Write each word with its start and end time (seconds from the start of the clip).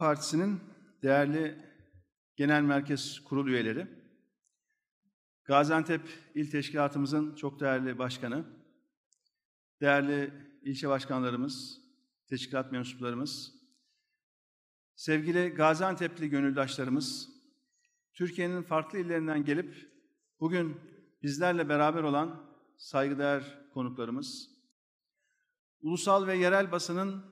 Partisi'nin 0.00 0.60
değerli 1.02 1.58
Genel 2.36 2.62
Merkez 2.62 3.20
Kurul 3.24 3.48
üyeleri, 3.48 3.86
Gaziantep 5.44 6.00
İl 6.34 6.50
Teşkilatımızın 6.50 7.34
çok 7.34 7.60
değerli 7.60 7.98
başkanı, 7.98 8.44
değerli 9.80 10.32
ilçe 10.62 10.88
başkanlarımız, 10.88 11.80
teşkilat 12.26 12.72
mensuplarımız, 12.72 13.54
sevgili 14.94 15.48
Gaziantep'li 15.48 16.30
gönüldaşlarımız, 16.30 17.28
Türkiye'nin 18.14 18.62
farklı 18.62 18.98
illerinden 18.98 19.44
gelip 19.44 19.90
bugün 20.40 20.80
bizlerle 21.22 21.68
beraber 21.68 22.02
olan 22.02 22.52
saygıdeğer 22.76 23.70
konuklarımız, 23.74 24.50
ulusal 25.80 26.26
ve 26.26 26.36
yerel 26.36 26.72
basının 26.72 27.24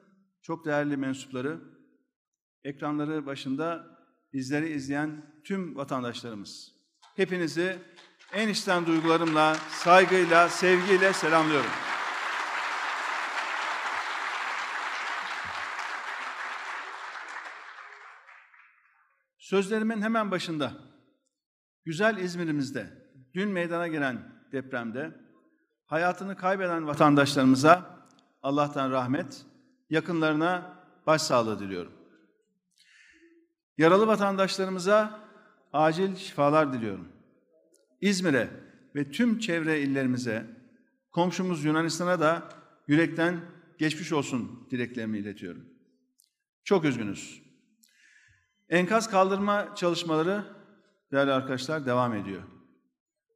çok 0.42 0.64
değerli 0.64 0.96
mensupları, 0.96 1.77
ekranları 2.68 3.26
başında 3.26 3.86
bizleri 4.32 4.68
izleyen 4.68 5.22
tüm 5.44 5.76
vatandaşlarımız. 5.76 6.72
Hepinizi 7.16 7.78
en 8.32 8.48
içten 8.48 8.86
duygularımla, 8.86 9.54
saygıyla, 9.54 10.48
sevgiyle 10.48 11.12
selamlıyorum. 11.12 11.70
Sözlerimin 19.38 20.02
hemen 20.02 20.30
başında, 20.30 20.72
güzel 21.84 22.16
İzmir'imizde 22.16 22.86
dün 23.34 23.48
meydana 23.48 23.88
gelen 23.88 24.42
depremde 24.52 25.20
hayatını 25.86 26.36
kaybeden 26.36 26.86
vatandaşlarımıza 26.86 27.98
Allah'tan 28.42 28.90
rahmet, 28.90 29.46
yakınlarına 29.90 30.84
başsağlığı 31.06 31.58
diliyorum. 31.60 31.97
Yaralı 33.78 34.06
vatandaşlarımıza 34.06 35.20
acil 35.72 36.16
şifalar 36.16 36.72
diliyorum. 36.72 37.08
İzmir'e 38.00 38.50
ve 38.94 39.10
tüm 39.10 39.38
çevre 39.38 39.80
illerimize, 39.80 40.46
komşumuz 41.10 41.64
Yunanistan'a 41.64 42.20
da 42.20 42.48
yürekten 42.86 43.40
geçmiş 43.78 44.12
olsun 44.12 44.66
dileklerimi 44.70 45.18
iletiyorum. 45.18 45.64
Çok 46.64 46.84
üzgünüz. 46.84 47.42
Enkaz 48.68 49.10
kaldırma 49.10 49.74
çalışmaları 49.74 50.44
değerli 51.12 51.32
arkadaşlar 51.32 51.86
devam 51.86 52.14
ediyor. 52.14 52.42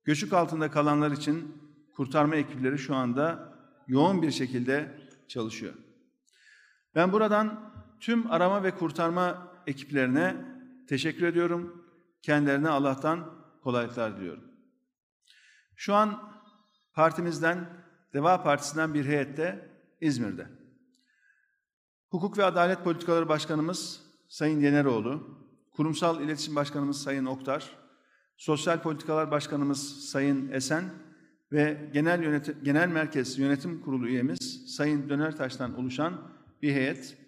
Göçük 0.04 0.32
altında 0.32 0.70
kalanlar 0.70 1.10
için 1.10 1.62
kurtarma 1.96 2.36
ekipleri 2.36 2.78
şu 2.78 2.94
anda 2.94 3.54
yoğun 3.86 4.22
bir 4.22 4.30
şekilde 4.30 4.98
çalışıyor. 5.28 5.74
Ben 6.94 7.12
buradan 7.12 7.72
tüm 8.00 8.30
arama 8.30 8.62
ve 8.62 8.70
kurtarma 8.70 9.51
ekiplerine 9.66 10.36
teşekkür 10.88 11.26
ediyorum. 11.26 11.84
Kendilerine 12.22 12.68
Allah'tan 12.68 13.34
kolaylıklar 13.62 14.16
diliyorum. 14.16 14.44
Şu 15.76 15.94
an 15.94 16.32
partimizden, 16.94 17.66
Deva 18.14 18.42
Partisi'nden 18.42 18.94
bir 18.94 19.04
heyette 19.04 19.70
İzmir'de. 20.00 20.46
Hukuk 22.08 22.38
ve 22.38 22.44
Adalet 22.44 22.84
Politikaları 22.84 23.28
Başkanımız 23.28 24.00
Sayın 24.28 24.60
Yeneroğlu, 24.60 25.38
Kurumsal 25.70 26.20
İletişim 26.20 26.56
Başkanımız 26.56 27.02
Sayın 27.02 27.24
Oktar, 27.24 27.70
Sosyal 28.36 28.82
Politikalar 28.82 29.30
Başkanımız 29.30 30.08
Sayın 30.08 30.52
Esen 30.52 30.84
ve 31.52 31.90
Genel, 31.92 32.22
Yönetim, 32.22 32.64
Genel 32.64 32.88
Merkez 32.88 33.38
Yönetim 33.38 33.82
Kurulu 33.82 34.08
üyemiz 34.08 34.64
Sayın 34.76 35.08
Dönertaş'tan 35.08 35.78
oluşan 35.78 36.20
bir 36.62 36.72
heyet 36.72 37.18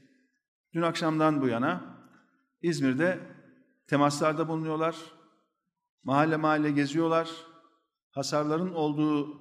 dün 0.74 0.82
akşamdan 0.82 1.42
bu 1.42 1.48
yana 1.48 1.93
İzmir'de 2.64 3.18
temaslarda 3.86 4.48
bulunuyorlar, 4.48 4.96
mahalle 6.04 6.36
mahalle 6.36 6.70
geziyorlar, 6.70 7.30
hasarların 8.10 8.74
olduğu 8.74 9.38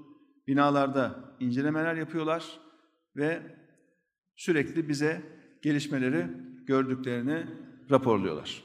binalarda 0.48 1.36
incelemeler 1.40 1.96
yapıyorlar 1.96 2.60
ve 3.16 3.42
sürekli 4.36 4.90
bize 4.90 5.22
gelişmeleri 5.62 6.28
gördüklerini 6.66 7.46
raporluyorlar. 7.92 8.64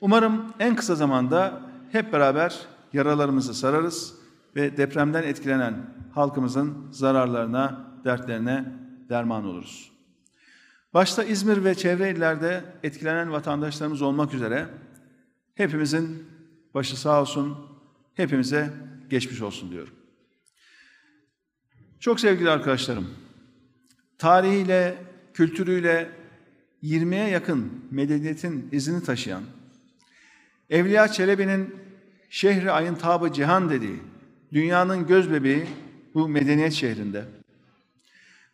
Umarım 0.00 0.54
en 0.58 0.76
kısa 0.76 0.94
zamanda 0.94 1.62
hep 1.92 2.12
beraber 2.12 2.66
yaralarımızı 2.92 3.54
sararız 3.54 4.14
ve 4.56 4.76
depremden 4.76 5.22
etkilenen 5.22 5.94
halkımızın 6.14 6.92
zararlarına, 6.92 7.94
dertlerine 8.04 8.74
derman 9.08 9.44
oluruz. 9.44 9.89
Başta 10.94 11.24
İzmir 11.24 11.64
ve 11.64 11.74
çevre 11.74 12.10
illerde 12.10 12.64
etkilenen 12.82 13.32
vatandaşlarımız 13.32 14.02
olmak 14.02 14.34
üzere 14.34 14.68
hepimizin 15.54 16.26
başı 16.74 17.00
sağ 17.00 17.20
olsun, 17.20 17.58
hepimize 18.14 18.70
geçmiş 19.10 19.42
olsun 19.42 19.70
diyorum. 19.70 19.94
Çok 22.00 22.20
sevgili 22.20 22.50
arkadaşlarım, 22.50 23.10
tarihiyle, 24.18 24.98
kültürüyle 25.34 26.10
20'ye 26.82 27.28
yakın 27.28 27.84
medeniyetin 27.90 28.68
izini 28.72 29.02
taşıyan, 29.02 29.42
Evliya 30.70 31.08
Çelebi'nin 31.08 31.76
şehri 32.30 32.72
ayın 32.72 32.94
tabı 32.94 33.32
cihan 33.32 33.70
dediği, 33.70 34.02
dünyanın 34.52 35.06
göz 35.06 35.32
bebeği 35.32 35.66
bu 36.14 36.28
medeniyet 36.28 36.72
şehrinde. 36.72 37.24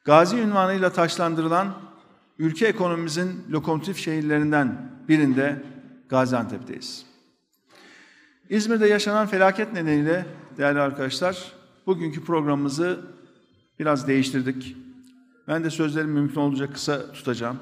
Gazi 0.05 0.37
ünvanıyla 0.37 0.93
taşlandırılan 0.93 1.96
ülke 2.39 2.67
ekonomimizin 2.67 3.45
lokomotif 3.51 3.97
şehirlerinden 3.97 4.91
birinde 5.09 5.63
Gaziantep'teyiz. 6.09 7.07
İzmir'de 8.51 8.89
yaşanan 8.89 9.27
felaket 9.27 9.73
nedeniyle 9.73 10.27
değerli 10.57 10.81
arkadaşlar, 10.81 11.53
bugünkü 11.87 12.25
programımızı 12.25 13.01
biraz 13.79 14.09
değiştirdik. 14.09 14.77
Ben 15.49 15.65
de 15.65 15.71
sözlerimi 15.71 16.13
mümkün 16.13 16.41
olduğunca 16.41 16.73
kısa 16.73 17.13
tutacağım. 17.13 17.59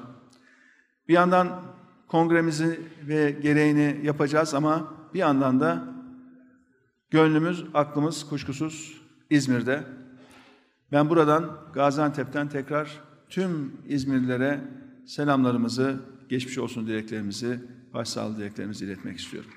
Bir 1.07 1.13
yandan 1.13 1.61
kongremizi 2.07 2.79
ve 3.07 3.31
gereğini 3.31 3.99
yapacağız 4.03 4.53
ama 4.53 4.93
bir 5.13 5.19
yandan 5.19 5.59
da 5.59 5.83
gönlümüz, 7.11 7.65
aklımız 7.73 8.29
kuşkusuz 8.29 9.01
İzmir'de. 9.29 9.83
Ben 10.91 11.09
buradan 11.09 11.57
Gaziantep'ten 11.73 12.47
tekrar 12.49 12.99
tüm 13.35 13.81
İzmirlilere 13.87 14.59
selamlarımızı, 15.05 15.99
geçmiş 16.29 16.57
olsun 16.57 16.87
dileklerimizi, 16.87 17.59
başsağlığı 17.93 18.37
dileklerimizi 18.37 18.85
iletmek 18.85 19.19
istiyorum. 19.19 19.51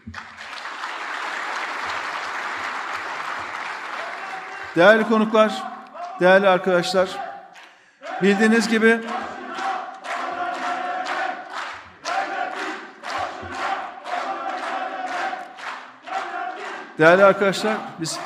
Değerli 4.77 5.05
konuklar, 5.05 5.63
değerli 6.21 6.49
arkadaşlar, 6.49 7.19
bildiğiniz 8.23 8.69
gibi 8.69 9.01
Değerli 16.99 17.25
arkadaşlar, 17.25 17.77
biz 18.01 18.19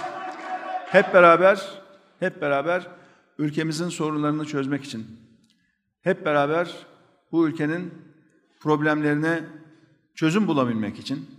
hep 0.87 1.15
beraber, 1.15 1.61
hep 2.21 2.43
beraber 2.43 2.87
ülkemizin 3.39 3.89
sorunlarını 3.89 4.45
çözmek 4.45 4.85
için, 4.85 5.32
hep 6.03 6.25
beraber 6.25 6.87
bu 7.33 7.49
ülkenin 7.49 7.95
problemlerine 8.61 9.45
çözüm 10.15 10.47
bulabilmek 10.47 10.99
için, 10.99 11.31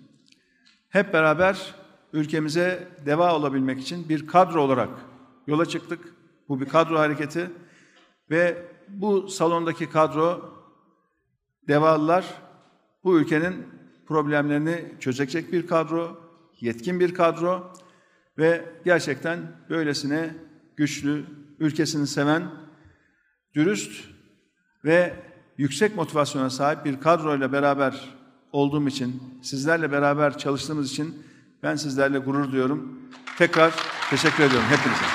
hep 0.90 1.14
beraber 1.14 1.76
ülkemize 2.14 2.88
deva 3.06 3.36
olabilmek 3.36 3.82
için 3.82 4.10
bir 4.10 4.28
kadro 4.28 4.62
olarak 4.62 4.90
yola 5.48 5.66
çıktık. 5.66 6.14
Bu 6.50 6.62
bir 6.62 6.66
kadro 6.66 7.00
hareketi 7.00 7.50
ve 8.30 8.68
bu 8.88 9.28
salondaki 9.28 9.90
kadro 9.90 10.54
devalılar 11.68 12.26
bu 13.04 13.20
ülkenin 13.20 13.68
problemlerini 14.08 14.86
çözecek 15.00 15.54
bir 15.54 15.68
kadro, 15.68 16.18
yetkin 16.60 17.00
bir 17.00 17.14
kadro 17.14 17.74
ve 18.38 18.66
gerçekten 18.86 19.40
böylesine 19.70 20.36
güçlü, 20.76 21.26
ülkesini 21.60 22.08
seven, 22.08 22.52
dürüst 23.56 24.14
ve 24.86 25.14
yüksek 25.58 25.96
motivasyona 25.96 26.50
sahip 26.50 26.86
bir 26.86 27.00
kadroyla 27.00 27.52
beraber 27.52 28.10
olduğum 28.52 28.88
için, 28.88 29.40
sizlerle 29.44 29.92
beraber 29.92 30.38
çalıştığımız 30.38 30.92
için 30.92 31.24
ben 31.64 31.76
sizlerle 31.76 32.20
gurur 32.20 32.52
duyuyorum. 32.52 33.00
Tekrar 33.38 33.74
teşekkür 34.10 34.44
ediyorum 34.44 34.68
hepinize. 34.70 35.06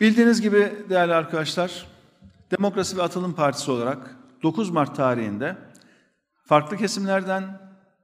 Bildiğiniz 0.00 0.40
gibi 0.40 0.72
değerli 0.88 1.14
arkadaşlar, 1.14 1.86
Demokrasi 2.50 2.96
ve 2.96 3.02
Atılım 3.02 3.34
Partisi 3.34 3.70
olarak 3.70 4.16
9 4.42 4.70
Mart 4.70 4.96
tarihinde 4.96 5.56
farklı 6.44 6.76
kesimlerden, 6.76 7.60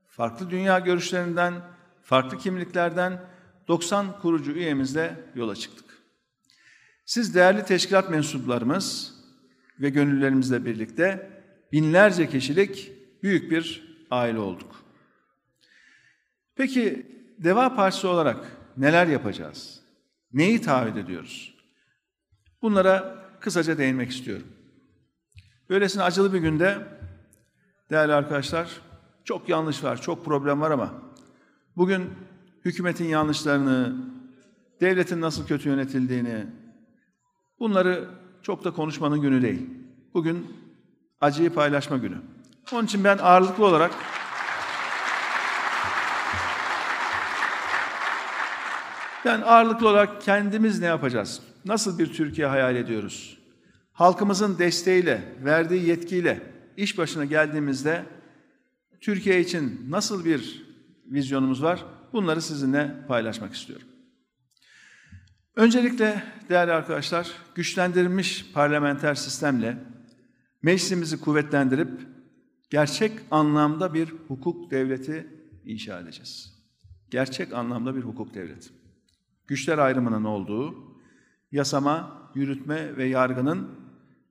farklı 0.08 0.50
dünya 0.50 0.78
görüşlerinden, 0.78 1.54
farklı 2.02 2.38
kimliklerden 2.38 3.20
90 3.70 4.20
kurucu 4.20 4.52
üyemizle 4.52 5.16
yola 5.34 5.54
çıktık. 5.54 5.84
Siz 7.04 7.34
değerli 7.34 7.64
teşkilat 7.64 8.10
mensuplarımız 8.10 9.14
ve 9.80 9.90
gönüllerimizle 9.90 10.64
birlikte 10.64 11.30
binlerce 11.72 12.28
kişilik 12.28 12.92
büyük 13.22 13.50
bir 13.50 13.94
aile 14.10 14.38
olduk. 14.38 14.84
Peki 16.54 17.06
Deva 17.38 17.76
Partisi 17.76 18.06
olarak 18.06 18.56
neler 18.76 19.06
yapacağız? 19.06 19.80
Neyi 20.32 20.60
taahhüt 20.60 20.96
ediyoruz? 20.96 21.54
Bunlara 22.62 23.24
kısaca 23.40 23.78
değinmek 23.78 24.10
istiyorum. 24.10 24.46
Böylesine 25.68 26.02
acılı 26.02 26.32
bir 26.32 26.38
günde 26.38 26.78
değerli 27.90 28.12
arkadaşlar 28.12 28.80
çok 29.24 29.48
yanlış 29.48 29.84
var, 29.84 30.02
çok 30.02 30.24
problem 30.24 30.60
var 30.60 30.70
ama 30.70 31.02
bugün 31.76 32.10
hükümetin 32.64 33.04
yanlışlarını, 33.04 33.96
devletin 34.80 35.20
nasıl 35.20 35.46
kötü 35.46 35.68
yönetildiğini 35.68 36.46
bunları 37.58 38.08
çok 38.42 38.64
da 38.64 38.70
konuşmanın 38.70 39.20
günü 39.20 39.42
değil. 39.42 39.70
Bugün 40.14 40.46
acıyı 41.20 41.54
paylaşma 41.54 41.96
günü. 41.96 42.16
Onun 42.72 42.84
için 42.84 43.04
ben 43.04 43.18
ağırlıklı 43.18 43.66
olarak 43.66 43.90
ben 49.24 49.40
ağırlıklı 49.40 49.88
olarak 49.88 50.22
kendimiz 50.22 50.80
ne 50.80 50.86
yapacağız? 50.86 51.42
Nasıl 51.64 51.98
bir 51.98 52.12
Türkiye 52.12 52.46
hayal 52.46 52.76
ediyoruz? 52.76 53.38
Halkımızın 53.92 54.58
desteğiyle, 54.58 55.34
verdiği 55.44 55.88
yetkiyle 55.88 56.40
iş 56.76 56.98
başına 56.98 57.24
geldiğimizde 57.24 58.04
Türkiye 59.00 59.40
için 59.40 59.86
nasıl 59.88 60.24
bir 60.24 60.66
vizyonumuz 61.06 61.62
var? 61.62 61.84
Bunları 62.12 62.42
sizinle 62.42 62.94
paylaşmak 63.08 63.54
istiyorum. 63.54 63.86
Öncelikle 65.56 66.24
değerli 66.48 66.72
arkadaşlar, 66.72 67.32
güçlendirilmiş 67.54 68.52
parlamenter 68.52 69.14
sistemle 69.14 69.78
meclisimizi 70.62 71.20
kuvvetlendirip 71.20 71.90
gerçek 72.70 73.12
anlamda 73.30 73.94
bir 73.94 74.14
hukuk 74.28 74.70
devleti 74.70 75.26
inşa 75.64 76.00
edeceğiz. 76.00 76.60
Gerçek 77.10 77.52
anlamda 77.52 77.96
bir 77.96 78.02
hukuk 78.02 78.34
devleti. 78.34 78.70
Güçler 79.46 79.78
ayrımının 79.78 80.24
olduğu, 80.24 80.74
yasama, 81.52 82.30
yürütme 82.34 82.96
ve 82.96 83.04
yargının 83.04 83.68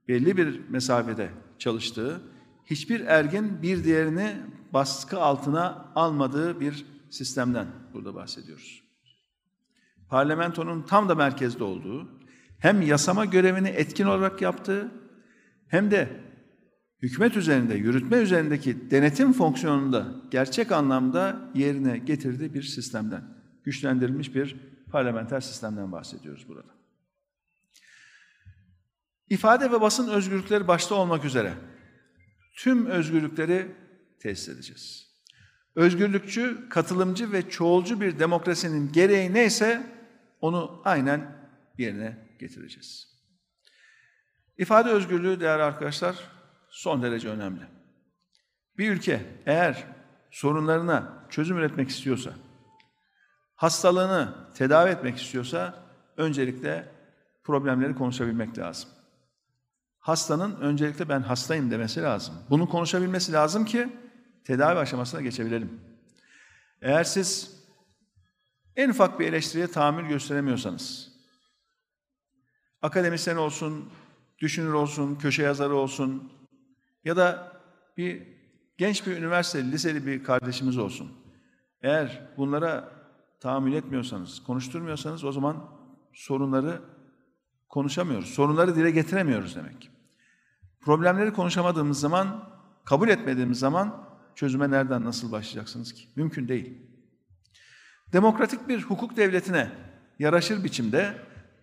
belli 0.07 0.37
bir 0.37 0.69
mesafede 0.69 1.29
çalıştığı, 1.57 2.21
hiçbir 2.65 2.99
ergin 2.99 3.61
bir 3.61 3.83
diğerini 3.83 4.35
baskı 4.73 5.19
altına 5.19 5.91
almadığı 5.95 6.59
bir 6.59 6.85
sistemden 7.09 7.67
burada 7.93 8.15
bahsediyoruz. 8.15 8.83
Parlamentonun 10.09 10.81
tam 10.81 11.09
da 11.09 11.15
merkezde 11.15 11.63
olduğu, 11.63 12.09
hem 12.59 12.81
yasama 12.81 13.25
görevini 13.25 13.67
etkin 13.67 14.05
olarak 14.05 14.41
yaptığı, 14.41 14.91
hem 15.67 15.91
de 15.91 16.21
hükümet 17.01 17.37
üzerinde, 17.37 17.75
yürütme 17.75 18.17
üzerindeki 18.17 18.91
denetim 18.91 19.33
fonksiyonunda 19.33 20.15
gerçek 20.31 20.71
anlamda 20.71 21.51
yerine 21.55 21.97
getirdiği 21.97 22.53
bir 22.53 22.63
sistemden, 22.63 23.23
güçlendirilmiş 23.63 24.35
bir 24.35 24.55
parlamenter 24.91 25.41
sistemden 25.41 25.91
bahsediyoruz 25.91 26.47
burada. 26.47 26.79
İfade 29.29 29.71
ve 29.71 29.81
basın 29.81 30.07
özgürlükleri 30.07 30.67
başta 30.67 30.95
olmak 30.95 31.25
üzere 31.25 31.53
tüm 32.55 32.85
özgürlükleri 32.85 33.75
tesis 34.19 34.49
edeceğiz. 34.49 35.08
Özgürlükçü, 35.75 36.69
katılımcı 36.69 37.31
ve 37.31 37.49
çoğulcu 37.49 38.01
bir 38.01 38.19
demokrasinin 38.19 38.91
gereği 38.91 39.33
neyse 39.33 39.83
onu 40.41 40.81
aynen 40.85 41.35
yerine 41.77 42.17
getireceğiz. 42.39 43.07
İfade 44.57 44.89
özgürlüğü 44.89 45.39
değerli 45.39 45.63
arkadaşlar 45.63 46.15
son 46.69 47.03
derece 47.03 47.29
önemli. 47.29 47.61
Bir 48.77 48.91
ülke 48.91 49.25
eğer 49.45 49.83
sorunlarına 50.31 51.25
çözüm 51.29 51.57
üretmek 51.57 51.89
istiyorsa, 51.89 52.33
hastalığını 53.55 54.35
tedavi 54.53 54.89
etmek 54.89 55.17
istiyorsa 55.17 55.83
öncelikle 56.17 56.91
problemleri 57.43 57.95
konuşabilmek 57.95 58.57
lazım. 58.57 58.89
Hastanın 59.99 60.55
öncelikle 60.61 61.09
ben 61.09 61.21
hastayım 61.21 61.71
demesi 61.71 62.01
lazım. 62.01 62.35
Bunu 62.49 62.69
konuşabilmesi 62.69 63.33
lazım 63.33 63.65
ki 63.65 63.89
tedavi 64.43 64.79
aşamasına 64.79 65.21
geçebilelim. 65.21 65.81
Eğer 66.81 67.03
siz 67.03 67.59
en 68.75 68.89
ufak 68.89 69.19
bir 69.19 69.27
eleştiriye 69.27 69.67
tahammül 69.67 70.07
gösteremiyorsanız, 70.07 71.11
akademisyen 72.81 73.35
olsun, 73.35 73.89
düşünür 74.39 74.73
olsun, 74.73 75.15
köşe 75.15 75.43
yazarı 75.43 75.75
olsun 75.75 76.31
ya 77.03 77.17
da 77.17 77.59
bir 77.97 78.27
genç 78.77 79.07
bir 79.07 79.17
üniversiteli, 79.17 79.71
liseli 79.71 80.05
bir 80.05 80.23
kardeşimiz 80.23 80.77
olsun. 80.77 81.11
Eğer 81.81 82.27
bunlara 82.37 82.91
tahammül 83.39 83.73
etmiyorsanız, 83.73 84.43
konuşturmuyorsanız 84.43 85.23
o 85.23 85.31
zaman 85.31 85.69
sorunları 86.13 86.81
konuşamıyoruz. 87.69 88.29
Sorunları 88.29 88.75
dile 88.75 88.91
getiremiyoruz 88.91 89.55
demek. 89.55 89.91
Problemleri 90.79 91.33
konuşamadığımız 91.33 91.99
zaman, 91.99 92.49
kabul 92.85 93.09
etmediğimiz 93.09 93.59
zaman 93.59 94.08
çözüme 94.39 94.71
nereden 94.71 95.05
nasıl 95.05 95.31
başlayacaksınız 95.31 95.93
ki? 95.93 96.07
Mümkün 96.15 96.47
değil. 96.47 96.77
Demokratik 98.13 98.67
bir 98.67 98.81
hukuk 98.81 99.17
devletine 99.17 99.71
yaraşır 100.19 100.63
biçimde 100.63 101.13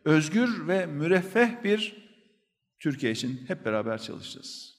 özgür 0.04 0.68
ve 0.68 0.86
müreffeh 0.86 1.64
bir 1.64 2.06
Türkiye 2.80 3.12
için 3.12 3.44
hep 3.48 3.64
beraber 3.64 3.98
çalışacağız. 4.02 4.76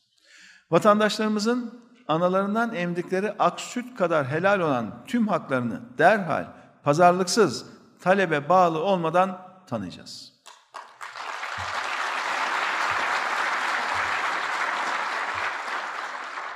Vatandaşlarımızın 0.72 1.90
analarından 2.08 2.76
emdikleri 2.76 3.32
ak 3.32 3.62
süt 3.62 3.96
kadar 3.96 4.28
helal 4.28 4.60
olan 4.60 5.06
tüm 5.08 5.28
haklarını 5.28 5.98
derhal 5.98 6.46
pazarlıksız, 6.84 7.66
talebe 8.02 8.50
bağlı 8.50 8.80
olmadan 8.80 9.42
tanıyacağız. 9.68 10.34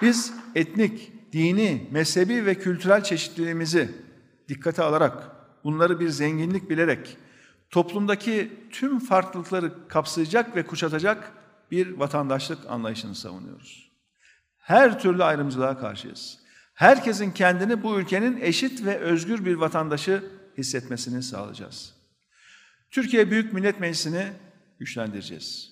Biz 0.01 0.33
etnik, 0.55 1.20
dini, 1.33 1.87
mezhebi 1.91 2.45
ve 2.45 2.55
kültürel 2.55 3.03
çeşitliliğimizi 3.03 3.91
dikkate 4.49 4.83
alarak, 4.83 5.31
bunları 5.63 5.99
bir 5.99 6.09
zenginlik 6.09 6.69
bilerek, 6.69 7.17
toplumdaki 7.69 8.51
tüm 8.71 8.99
farklılıkları 8.99 9.87
kapsayacak 9.87 10.55
ve 10.55 10.65
kuşatacak 10.65 11.31
bir 11.71 11.91
vatandaşlık 11.91 12.59
anlayışını 12.69 13.15
savunuyoruz. 13.15 13.91
Her 14.57 14.99
türlü 14.99 15.23
ayrımcılığa 15.23 15.77
karşıyız. 15.77 16.39
Herkesin 16.73 17.31
kendini 17.31 17.83
bu 17.83 17.99
ülkenin 17.99 18.41
eşit 18.41 18.85
ve 18.85 18.97
özgür 18.97 19.45
bir 19.45 19.55
vatandaşı 19.55 20.23
hissetmesini 20.57 21.23
sağlayacağız. 21.23 21.93
Türkiye 22.91 23.31
Büyük 23.31 23.53
Millet 23.53 23.79
Meclisi'ni 23.79 24.27
güçlendireceğiz. 24.79 25.71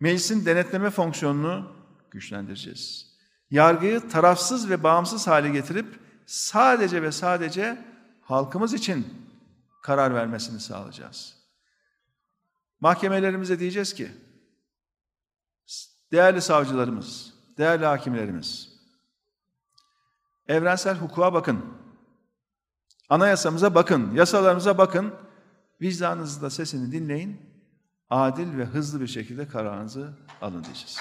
Meclisin 0.00 0.46
denetleme 0.46 0.90
fonksiyonunu 0.90 1.72
güçlendireceğiz. 2.10 3.13
Yargıyı 3.54 4.08
tarafsız 4.08 4.70
ve 4.70 4.82
bağımsız 4.82 5.26
hale 5.26 5.48
getirip 5.48 6.00
sadece 6.26 7.02
ve 7.02 7.12
sadece 7.12 7.84
halkımız 8.22 8.74
için 8.74 9.06
karar 9.82 10.14
vermesini 10.14 10.60
sağlayacağız. 10.60 11.36
Mahkemelerimize 12.80 13.60
diyeceğiz 13.60 13.94
ki, 13.94 14.12
değerli 16.12 16.42
savcılarımız, 16.42 17.34
değerli 17.58 17.86
hakimlerimiz, 17.86 18.80
evrensel 20.48 20.96
hukuka 20.96 21.34
bakın, 21.34 21.64
anayasamıza 23.08 23.74
bakın, 23.74 24.14
yasalarımıza 24.14 24.78
bakın, 24.78 25.14
vicdanınızda 25.82 26.50
sesini 26.50 26.92
dinleyin, 26.92 27.40
adil 28.10 28.58
ve 28.58 28.64
hızlı 28.64 29.00
bir 29.00 29.06
şekilde 29.06 29.48
kararınızı 29.48 30.18
alın 30.42 30.64
diyeceğiz. 30.64 30.98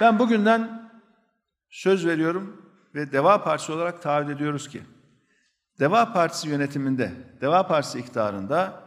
Ben 0.00 0.18
bugünden 0.18 0.90
söz 1.70 2.06
veriyorum 2.06 2.66
ve 2.94 3.12
Deva 3.12 3.44
Partisi 3.44 3.72
olarak 3.72 4.02
taahhüt 4.02 4.30
ediyoruz 4.30 4.68
ki, 4.68 4.82
Deva 5.80 6.12
Partisi 6.12 6.48
yönetiminde, 6.48 7.12
Deva 7.40 7.66
Partisi 7.66 7.98
iktidarında 7.98 8.82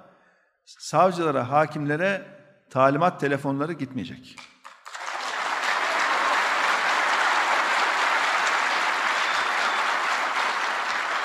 savcılara, 0.66 1.50
hakimlere 1.50 2.26
talimat 2.70 3.20
telefonları 3.20 3.74
gitmeyecek. 3.74 4.36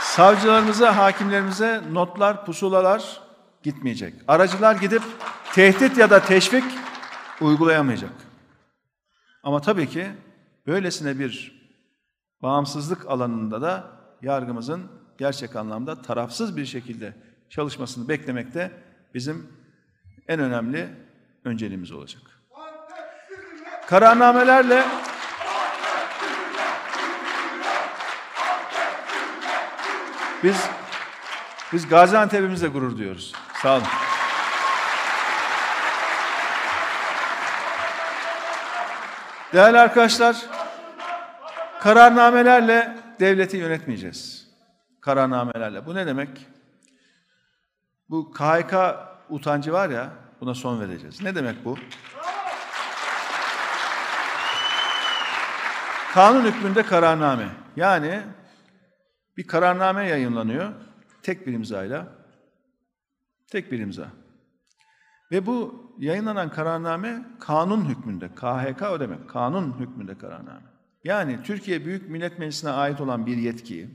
Savcılarımıza, 0.00 0.96
hakimlerimize 0.96 1.82
notlar, 1.92 2.44
pusulalar 2.44 3.20
gitmeyecek. 3.62 4.14
Aracılar 4.28 4.76
gidip 4.76 5.02
tehdit 5.52 5.98
ya 5.98 6.10
da 6.10 6.20
teşvik 6.20 6.64
uygulayamayacak. 7.40 8.27
Ama 9.42 9.60
tabii 9.60 9.88
ki 9.88 10.08
böylesine 10.66 11.18
bir 11.18 11.62
bağımsızlık 12.42 13.06
alanında 13.06 13.62
da 13.62 13.84
yargımızın 14.22 14.90
gerçek 15.18 15.56
anlamda 15.56 16.02
tarafsız 16.02 16.56
bir 16.56 16.66
şekilde 16.66 17.14
çalışmasını 17.48 18.08
beklemekte 18.08 18.72
bizim 19.14 19.46
en 20.28 20.40
önemli 20.40 20.88
önceliğimiz 21.44 21.92
olacak. 21.92 22.22
Kararnamelerle 23.86 24.84
biz 30.42 30.68
biz 31.72 31.88
Gaziantep'imizle 31.88 32.68
gurur 32.68 32.96
duyuyoruz. 32.96 33.32
Sağ 33.62 33.76
olun. 33.76 34.07
Değerli 39.52 39.78
arkadaşlar, 39.78 40.36
kararnamelerle 41.80 42.96
devleti 43.20 43.56
yönetmeyeceğiz. 43.56 44.48
Kararnamelerle. 45.00 45.86
Bu 45.86 45.94
ne 45.94 46.06
demek? 46.06 46.46
Bu 48.10 48.32
KHK 48.32 48.74
utancı 49.28 49.72
var 49.72 49.90
ya, 49.90 50.10
buna 50.40 50.54
son 50.54 50.80
vereceğiz. 50.80 51.22
Ne 51.22 51.34
demek 51.34 51.64
bu? 51.64 51.78
Kanun 56.14 56.44
hükmünde 56.44 56.82
kararname. 56.82 57.48
Yani 57.76 58.22
bir 59.36 59.46
kararname 59.46 60.08
yayınlanıyor. 60.08 60.72
Tek 61.22 61.46
bir 61.46 61.52
imzayla. 61.52 62.06
Tek 63.46 63.72
bir 63.72 63.78
imza. 63.78 64.08
Ve 65.32 65.46
bu 65.46 65.88
yayınlanan 65.98 66.50
kararname 66.50 67.26
kanun 67.40 67.84
hükmünde. 67.84 68.28
KHK 68.28 68.82
o 68.82 69.00
demek. 69.00 69.28
Kanun 69.28 69.80
hükmünde 69.80 70.18
kararname. 70.18 70.66
Yani 71.04 71.42
Türkiye 71.42 71.84
Büyük 71.84 72.10
Millet 72.10 72.38
Meclisi'ne 72.38 72.70
ait 72.70 73.00
olan 73.00 73.26
bir 73.26 73.36
yetkiyi 73.36 73.88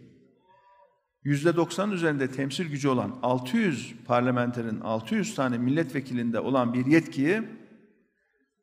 %90'ın 1.26 1.92
üzerinde 1.92 2.32
temsil 2.32 2.70
gücü 2.70 2.88
olan 2.88 3.20
600 3.24 3.96
parlamenterin 4.06 4.80
600 4.80 5.36
tane 5.36 5.58
milletvekilinde 5.58 6.40
olan 6.40 6.74
bir 6.74 6.86
yetkiyi 6.86 7.44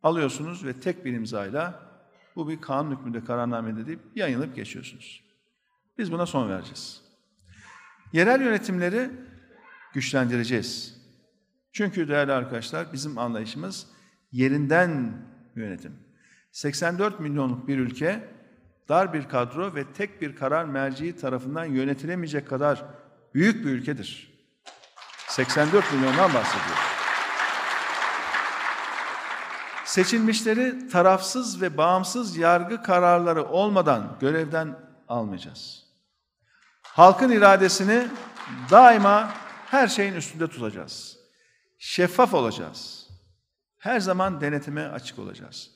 alıyorsunuz 0.02 0.64
ve 0.64 0.72
tek 0.72 1.04
bir 1.04 1.12
imzayla 1.12 1.90
bu 2.36 2.48
bir 2.48 2.60
kanun 2.60 2.96
hükmünde 2.96 3.24
kararname 3.24 3.86
deyip 3.86 4.00
yayınlayıp 4.14 4.56
geçiyorsunuz. 4.56 5.24
Biz 5.98 6.12
buna 6.12 6.26
son 6.26 6.48
vereceğiz. 6.48 7.02
Yerel 8.12 8.40
yönetimleri 8.40 9.10
güçlendireceğiz. 9.94 10.99
Çünkü 11.72 12.08
değerli 12.08 12.32
arkadaşlar 12.32 12.92
bizim 12.92 13.18
anlayışımız 13.18 13.86
yerinden 14.32 15.12
yönetim. 15.56 15.92
84 16.52 17.20
milyonluk 17.20 17.68
bir 17.68 17.78
ülke 17.78 18.28
dar 18.88 19.12
bir 19.12 19.28
kadro 19.28 19.74
ve 19.74 19.92
tek 19.92 20.22
bir 20.22 20.36
karar 20.36 20.64
merciği 20.64 21.16
tarafından 21.16 21.64
yönetilemeyecek 21.64 22.48
kadar 22.48 22.84
büyük 23.34 23.64
bir 23.64 23.70
ülkedir. 23.70 24.30
84 25.28 25.92
milyondan 25.92 26.34
bahsediyoruz. 26.34 26.90
Seçilmişleri 29.84 30.88
tarafsız 30.88 31.62
ve 31.62 31.76
bağımsız 31.76 32.36
yargı 32.36 32.82
kararları 32.82 33.44
olmadan 33.44 34.16
görevden 34.20 34.78
almayacağız. 35.08 35.84
Halkın 36.82 37.30
iradesini 37.30 38.08
daima 38.70 39.30
her 39.66 39.88
şeyin 39.88 40.14
üstünde 40.14 40.46
tutacağız. 40.46 41.19
Şeffaf 41.82 42.34
olacağız. 42.34 43.08
Her 43.78 44.00
zaman 44.00 44.40
denetime 44.40 44.86
açık 44.86 45.18
olacağız. 45.18 45.70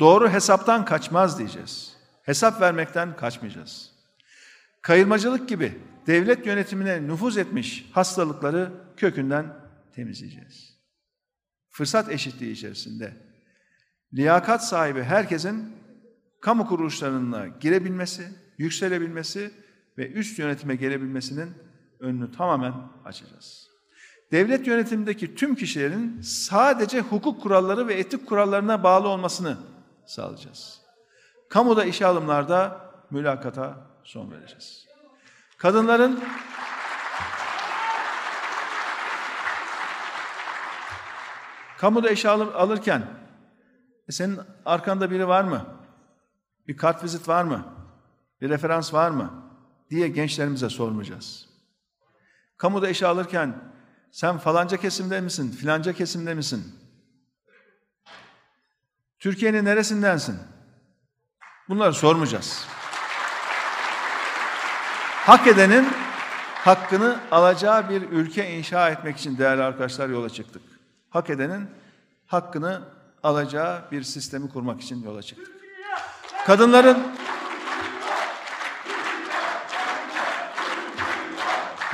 Doğru 0.00 0.28
hesaptan 0.28 0.84
kaçmaz 0.84 1.38
diyeceğiz. 1.38 1.96
Hesap 2.22 2.60
vermekten 2.60 3.16
kaçmayacağız. 3.16 3.92
Kayırmacılık 4.82 5.48
gibi 5.48 5.78
devlet 6.06 6.46
yönetimine 6.46 7.02
nüfuz 7.08 7.38
etmiş 7.38 7.90
hastalıkları 7.92 8.72
kökünden 8.96 9.56
temizleyeceğiz. 9.94 10.78
Fırsat 11.70 12.10
eşitliği 12.10 12.52
içerisinde 12.52 13.16
liyakat 14.14 14.68
sahibi 14.68 15.02
herkesin 15.02 15.76
kamu 16.40 16.66
kuruluşlarına 16.66 17.46
girebilmesi, 17.46 18.28
yükselebilmesi 18.58 19.50
ve 19.98 20.10
üst 20.10 20.38
yönetime 20.38 20.76
gelebilmesinin 20.76 21.54
önünü 22.00 22.32
tamamen 22.32 22.74
açacağız. 23.04 23.71
Devlet 24.32 24.66
yönetimindeki 24.66 25.34
tüm 25.34 25.54
kişilerin 25.54 26.20
sadece 26.22 27.00
hukuk 27.00 27.42
kuralları 27.42 27.88
ve 27.88 27.94
etik 27.94 28.26
kurallarına 28.26 28.82
bağlı 28.82 29.08
olmasını 29.08 29.56
sağlayacağız. 30.06 30.80
Kamuda 31.48 31.84
işe 31.84 32.06
alımlarda 32.06 32.90
mülakata 33.10 33.76
son 34.04 34.30
vereceğiz. 34.30 34.86
Kadınların 35.58 36.20
kamuda 41.78 42.10
işe 42.10 42.28
alır, 42.28 42.54
alırken 42.54 43.06
e 44.08 44.12
senin 44.12 44.40
arkanda 44.66 45.10
biri 45.10 45.28
var 45.28 45.44
mı? 45.44 45.66
Bir 46.68 46.76
kart 46.76 47.04
vizit 47.04 47.28
var 47.28 47.44
mı? 47.44 47.64
Bir 48.40 48.48
referans 48.48 48.94
var 48.94 49.10
mı? 49.10 49.42
diye 49.90 50.08
gençlerimize 50.08 50.68
sormayacağız. 50.68 51.48
Kamuda 52.56 52.88
işe 52.88 53.06
alırken 53.06 53.72
sen 54.12 54.38
falanca 54.38 54.76
kesimde 54.76 55.20
misin, 55.20 55.50
filanca 55.50 55.92
kesimde 55.92 56.34
misin? 56.34 56.74
Türkiye'nin 59.18 59.64
neresindensin? 59.64 60.38
Bunları 61.68 61.94
sormayacağız. 61.94 62.64
Hak 65.26 65.46
edenin 65.46 65.88
hakkını 66.54 67.20
alacağı 67.30 67.88
bir 67.88 68.02
ülke 68.02 68.50
inşa 68.50 68.90
etmek 68.90 69.16
için 69.16 69.38
değerli 69.38 69.62
arkadaşlar 69.62 70.08
yola 70.08 70.30
çıktık. 70.30 70.62
Hak 71.10 71.30
edenin 71.30 71.70
hakkını 72.26 72.82
alacağı 73.22 73.90
bir 73.90 74.02
sistemi 74.02 74.48
kurmak 74.48 74.80
için 74.80 75.02
yola 75.02 75.22
çıktık. 75.22 75.52
Kadınların 76.46 77.16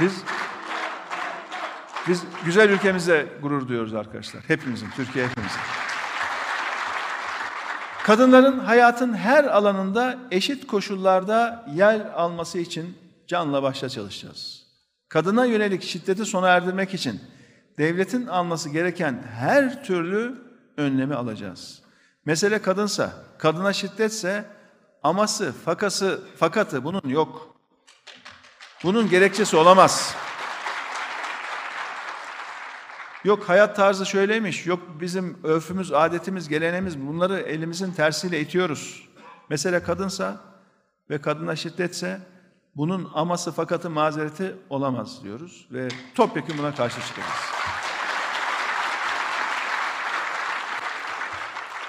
biz 0.01 0.23
biz 2.09 2.23
güzel 2.45 2.71
ülkemize 2.71 3.27
gurur 3.43 3.69
duyuyoruz 3.69 3.95
arkadaşlar. 3.95 4.43
Hepimizin, 4.47 4.91
Türkiye 4.97 5.29
hepimizin. 5.29 5.61
Kadınların 8.05 8.59
hayatın 8.59 9.15
her 9.15 9.45
alanında 9.45 10.19
eşit 10.31 10.67
koşullarda 10.67 11.67
yer 11.75 12.00
alması 12.00 12.59
için 12.59 12.99
canla 13.27 13.62
başla 13.62 13.88
çalışacağız. 13.88 14.62
Kadına 15.09 15.45
yönelik 15.45 15.83
şiddeti 15.83 16.25
sona 16.25 16.49
erdirmek 16.49 16.95
için 16.95 17.21
devletin 17.79 18.27
alması 18.27 18.69
gereken 18.69 19.23
her 19.35 19.85
türlü 19.85 20.35
önlemi 20.77 21.15
alacağız. 21.15 21.83
Mesele 22.25 22.62
kadınsa, 22.62 23.12
kadına 23.38 23.73
şiddetse 23.73 24.45
aması, 25.03 25.53
fakası, 25.65 26.21
fakatı 26.38 26.85
bunun 26.85 27.09
yok. 27.09 27.57
Bunun 28.83 29.11
gerekçesi 29.11 29.57
olamaz. 29.57 30.15
Yok 33.25 33.49
hayat 33.49 33.77
tarzı 33.77 34.07
şöyleymiş, 34.07 34.67
yok 34.67 34.81
bizim 35.01 35.39
örfümüz, 35.45 35.93
adetimiz, 35.93 36.49
geleneğimiz 36.49 37.01
bunları 37.01 37.39
elimizin 37.39 37.93
tersiyle 37.93 38.41
itiyoruz. 38.41 39.09
Mesele 39.51 39.83
kadınsa 39.83 40.41
ve 41.11 41.21
kadına 41.21 41.57
şiddetse 41.57 42.21
bunun 42.77 43.11
aması 43.15 43.53
fakatı 43.53 43.91
mazereti 43.91 44.57
olamaz 44.71 45.25
diyoruz 45.25 45.69
ve 45.73 45.89
topyekun 46.15 46.59
buna 46.59 46.75
karşı 46.75 47.01
çıkacağız. 47.01 47.35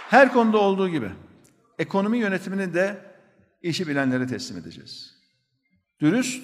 Her 0.10 0.34
konuda 0.34 0.58
olduğu 0.58 0.90
gibi 0.90 1.12
ekonomi 1.80 2.18
yönetimini 2.18 2.74
de 2.74 3.06
işi 3.62 3.88
bilenlere 3.88 4.28
teslim 4.28 4.58
edeceğiz. 4.58 5.16
Dürüst 6.00 6.44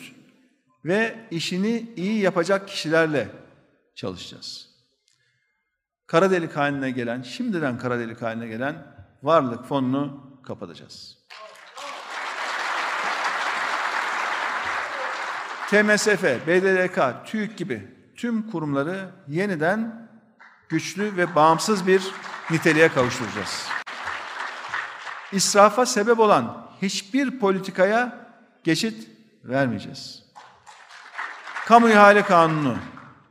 ve 0.85 1.27
işini 1.31 1.93
iyi 1.95 2.19
yapacak 2.19 2.67
kişilerle 2.67 3.29
çalışacağız. 3.95 4.74
Kara 6.07 6.31
delik 6.31 6.57
haline 6.57 6.91
gelen, 6.91 7.21
şimdiden 7.21 7.77
kara 7.77 7.99
delik 7.99 8.21
haline 8.21 8.47
gelen 8.47 8.75
varlık 9.23 9.65
fonunu 9.65 10.39
kapatacağız. 10.43 11.17
TMSF, 15.69 16.23
BDDK, 16.23 17.25
TÜİK 17.25 17.57
gibi 17.57 17.95
tüm 18.15 18.51
kurumları 18.51 19.09
yeniden 19.27 20.09
güçlü 20.69 21.17
ve 21.17 21.35
bağımsız 21.35 21.87
bir 21.87 22.03
niteliğe 22.51 22.89
kavuşturacağız. 22.89 23.67
İsrafa 25.31 25.85
sebep 25.85 26.19
olan 26.19 26.67
hiçbir 26.81 27.39
politikaya 27.39 28.27
geçit 28.63 29.09
vermeyeceğiz. 29.43 30.23
Kamu 31.65 31.89
ihale 31.89 32.23
kanunu 32.23 32.77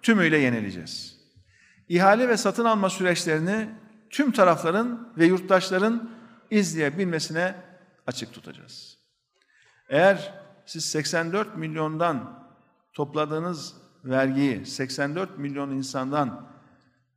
tümüyle 0.02 0.38
yenileceğiz. 0.38 1.13
İhale 1.88 2.28
ve 2.28 2.36
satın 2.36 2.64
alma 2.64 2.90
süreçlerini 2.90 3.68
tüm 4.10 4.32
tarafların 4.32 5.12
ve 5.18 5.26
yurttaşların 5.26 6.10
izleyebilmesine 6.50 7.54
açık 8.06 8.32
tutacağız. 8.32 8.98
Eğer 9.88 10.34
siz 10.66 10.84
84 10.84 11.56
milyondan 11.56 12.44
topladığınız 12.92 13.74
vergiyi 14.04 14.66
84 14.66 15.38
milyon 15.38 15.70
insandan 15.70 16.48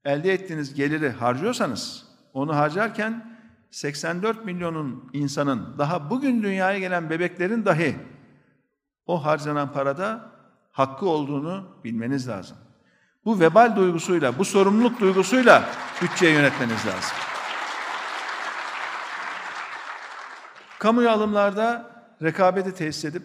elde 0.05 0.33
ettiğiniz 0.33 0.73
geliri 0.73 1.09
harcıyorsanız 1.09 2.05
onu 2.33 2.55
harcarken 2.55 3.37
84 3.71 4.45
milyonun 4.45 5.09
insanın 5.13 5.77
daha 5.77 6.09
bugün 6.09 6.43
dünyaya 6.43 6.79
gelen 6.79 7.09
bebeklerin 7.09 7.65
dahi 7.65 7.95
o 9.05 9.25
harcanan 9.25 9.73
parada 9.73 10.31
hakkı 10.71 11.05
olduğunu 11.09 11.79
bilmeniz 11.83 12.27
lazım. 12.27 12.57
Bu 13.27 13.39
vebal 13.39 13.75
duygusuyla, 13.75 14.39
bu 14.39 14.45
sorumluluk 14.45 14.99
duygusuyla 14.99 15.69
bütçeyi 16.01 16.33
yönetmeniz 16.33 16.85
lazım. 16.85 17.17
Kamuya 20.79 21.11
alımlarda 21.11 21.91
rekabeti 22.23 22.75
tesis 22.75 23.05
edip 23.05 23.23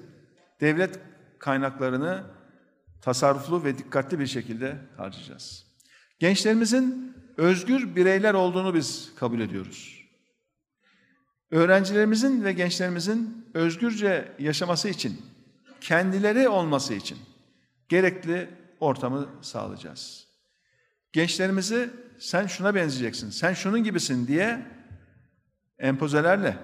devlet 0.60 0.98
kaynaklarını 1.38 2.24
tasarruflu 3.00 3.64
ve 3.64 3.78
dikkatli 3.78 4.18
bir 4.18 4.26
şekilde 4.26 4.76
harcayacağız. 4.96 5.66
Gençlerimizin 6.18 7.16
özgür 7.36 7.96
bireyler 7.96 8.34
olduğunu 8.34 8.74
biz 8.74 9.12
kabul 9.16 9.40
ediyoruz. 9.40 10.06
Öğrencilerimizin 11.50 12.44
ve 12.44 12.52
gençlerimizin 12.52 13.48
özgürce 13.54 14.32
yaşaması 14.38 14.88
için, 14.88 15.22
kendileri 15.80 16.48
olması 16.48 16.94
için 16.94 17.18
gerekli 17.88 18.61
ortamı 18.82 19.28
sağlayacağız. 19.42 20.26
Gençlerimizi 21.12 21.90
sen 22.18 22.46
şuna 22.46 22.74
benzeyeceksin, 22.74 23.30
sen 23.30 23.54
şunun 23.54 23.84
gibisin 23.84 24.26
diye 24.26 24.66
empozelerle, 25.78 26.58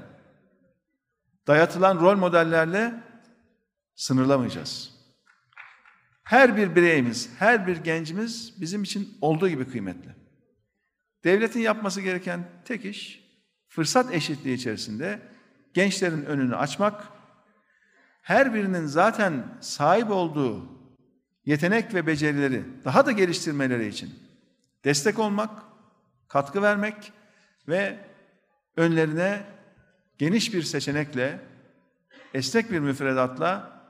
dayatılan 1.47 2.01
rol 2.01 2.17
modellerle 2.17 2.95
sınırlamayacağız. 3.95 4.99
Her 6.25 6.57
bir 6.57 6.77
bireyimiz, 6.77 7.31
her 7.39 7.67
bir 7.67 7.77
gencimiz 7.77 8.61
bizim 8.61 8.83
için 8.83 9.19
olduğu 9.21 9.49
gibi 9.49 9.69
kıymetli. 9.69 10.11
Devletin 11.25 11.61
yapması 11.61 12.01
gereken 12.01 12.49
tek 12.65 12.85
iş 12.85 13.29
fırsat 13.69 14.15
eşitliği 14.15 14.57
içerisinde 14.57 15.23
gençlerin 15.75 16.25
önünü 16.25 16.57
açmak, 16.57 17.09
her 18.23 18.55
birinin 18.55 18.87
zaten 18.87 19.59
sahip 19.61 20.11
olduğu 20.11 20.78
yetenek 21.49 21.95
ve 21.95 22.07
becerileri 22.07 22.65
daha 22.85 23.07
da 23.07 23.13
geliştirmeleri 23.13 23.89
için 23.89 24.15
destek 24.85 25.19
olmak, 25.19 25.63
katkı 26.29 26.63
vermek 26.63 27.13
ve 27.69 27.99
önlerine 28.77 29.43
geniş 30.19 30.55
bir 30.55 30.63
seçenekle, 30.63 31.41
esnek 32.35 32.71
bir 32.71 32.79
müfredatla 32.79 33.81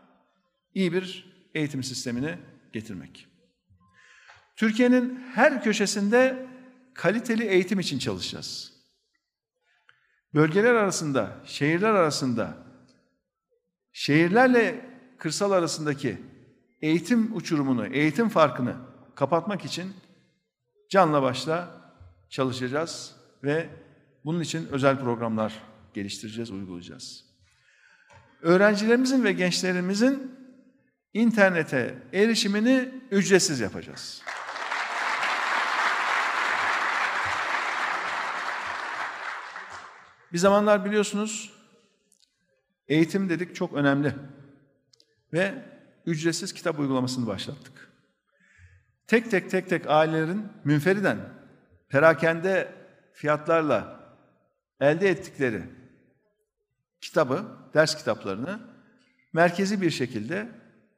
iyi 0.74 0.92
bir 0.92 1.32
eğitim 1.54 1.82
sistemini 1.82 2.38
getirmek. 2.72 3.28
Türkiye'nin 4.56 5.24
her 5.34 5.64
köşesinde 5.64 6.46
kaliteli 6.94 7.44
eğitim 7.44 7.80
için 7.80 7.98
çalışacağız. 7.98 8.72
Bölgeler 10.34 10.74
arasında, 10.74 11.36
şehirler 11.44 11.90
arasında, 11.90 12.56
şehirlerle 13.92 14.90
kırsal 15.18 15.50
arasındaki 15.50 16.27
eğitim 16.82 17.36
uçurumunu, 17.36 17.86
eğitim 17.86 18.28
farkını 18.28 18.76
kapatmak 19.14 19.64
için 19.64 19.92
canla 20.88 21.22
başla 21.22 21.68
çalışacağız 22.28 23.16
ve 23.44 23.68
bunun 24.24 24.40
için 24.40 24.68
özel 24.68 25.00
programlar 25.00 25.62
geliştireceğiz, 25.94 26.50
uygulayacağız. 26.50 27.24
Öğrencilerimizin 28.42 29.24
ve 29.24 29.32
gençlerimizin 29.32 30.38
internete 31.14 32.02
erişimini 32.12 32.88
ücretsiz 33.10 33.60
yapacağız. 33.60 34.22
Bir 40.32 40.38
zamanlar 40.38 40.84
biliyorsunuz 40.84 41.52
eğitim 42.88 43.28
dedik 43.28 43.54
çok 43.54 43.72
önemli 43.72 44.14
ve 45.32 45.54
ücretsiz 46.08 46.52
kitap 46.52 46.78
uygulamasını 46.78 47.26
başlattık. 47.26 47.88
Tek 49.06 49.30
tek 49.30 49.50
tek 49.50 49.68
tek 49.68 49.86
ailelerin 49.86 50.48
münferiden 50.64 51.18
perakende 51.88 52.72
fiyatlarla 53.12 54.00
elde 54.80 55.08
ettikleri 55.08 55.62
kitabı, 57.00 57.44
ders 57.74 57.96
kitaplarını 57.96 58.60
merkezi 59.32 59.82
bir 59.82 59.90
şekilde 59.90 60.48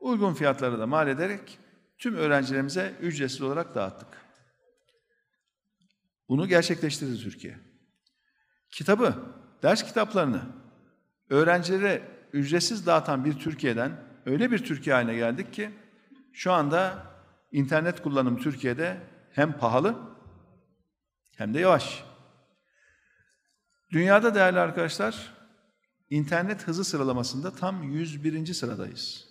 uygun 0.00 0.34
fiyatlara 0.34 0.78
da 0.78 0.86
mal 0.86 1.08
ederek 1.08 1.58
tüm 1.98 2.14
öğrencilerimize 2.14 2.94
ücretsiz 3.00 3.42
olarak 3.42 3.74
dağıttık. 3.74 4.08
Bunu 6.28 6.48
gerçekleştirdi 6.48 7.22
Türkiye. 7.22 7.58
Kitabı, 8.70 9.14
ders 9.62 9.82
kitaplarını 9.82 10.42
öğrencilere 11.30 12.02
ücretsiz 12.32 12.86
dağıtan 12.86 13.24
bir 13.24 13.38
Türkiye'den 13.38 14.09
öyle 14.26 14.50
bir 14.50 14.64
Türkiye 14.64 14.94
haline 14.94 15.14
geldik 15.14 15.52
ki 15.52 15.70
şu 16.32 16.52
anda 16.52 17.06
internet 17.52 18.02
kullanımı 18.02 18.38
Türkiye'de 18.38 19.00
hem 19.32 19.58
pahalı 19.58 19.96
hem 21.36 21.54
de 21.54 21.60
yavaş. 21.60 22.04
Dünyada 23.92 24.34
değerli 24.34 24.58
arkadaşlar 24.58 25.34
internet 26.10 26.68
hızı 26.68 26.84
sıralamasında 26.84 27.54
tam 27.54 27.82
101. 27.82 28.54
sıradayız. 28.54 29.28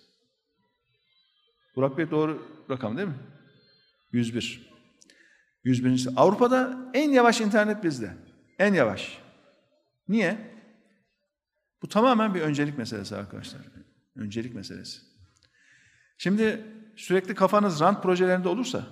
Burak 1.76 1.98
Bey 1.98 2.10
doğru 2.10 2.46
rakam 2.70 2.96
değil 2.96 3.08
mi? 3.08 3.18
101. 4.12 4.70
101. 5.64 6.08
Avrupa'da 6.16 6.90
en 6.94 7.10
yavaş 7.10 7.40
internet 7.40 7.84
bizde. 7.84 8.16
En 8.58 8.74
yavaş. 8.74 9.18
Niye? 10.08 10.50
Bu 11.82 11.88
tamamen 11.88 12.34
bir 12.34 12.40
öncelik 12.40 12.78
meselesi 12.78 13.16
arkadaşlar. 13.16 13.60
Öncelik 14.16 14.54
meselesi. 14.54 15.00
Şimdi 16.18 16.64
sürekli 16.96 17.34
kafanız 17.34 17.80
rant 17.80 18.02
projelerinde 18.02 18.48
olursa 18.48 18.86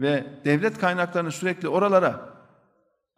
ve 0.00 0.26
devlet 0.44 0.78
kaynaklarını 0.78 1.32
sürekli 1.32 1.68
oralara 1.68 2.36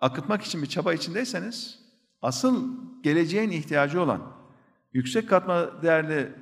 akıtmak 0.01 0.43
için 0.43 0.63
bir 0.63 0.67
çaba 0.67 0.95
içindeyseniz 0.95 1.79
asıl 2.23 2.79
geleceğin 3.03 3.51
ihtiyacı 3.51 4.03
olan 4.03 4.33
yüksek 4.93 5.29
katma 5.29 5.83
değerli 5.83 6.33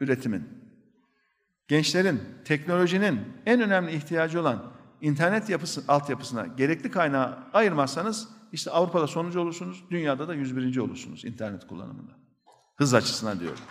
üretimin, 0.00 0.48
gençlerin, 1.68 2.20
teknolojinin 2.44 3.20
en 3.46 3.60
önemli 3.60 3.92
ihtiyacı 3.92 4.40
olan 4.40 4.72
internet 5.00 5.48
yapısı, 5.48 5.84
altyapısına 5.88 6.46
gerekli 6.46 6.90
kaynağı 6.90 7.38
ayırmazsanız 7.52 8.28
işte 8.52 8.70
Avrupa'da 8.70 9.06
sonuncu 9.06 9.40
olursunuz, 9.40 9.84
dünyada 9.90 10.28
da 10.28 10.34
101. 10.34 10.76
olursunuz 10.76 11.24
internet 11.24 11.66
kullanımında. 11.66 12.25
Hız 12.76 12.94
açısından 12.94 13.40
diyorum. 13.40 13.64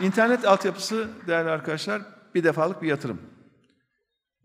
İnternet 0.00 0.44
altyapısı 0.44 1.08
değerli 1.26 1.50
arkadaşlar 1.50 2.02
bir 2.34 2.44
defalık 2.44 2.82
bir 2.82 2.88
yatırım. 2.88 3.22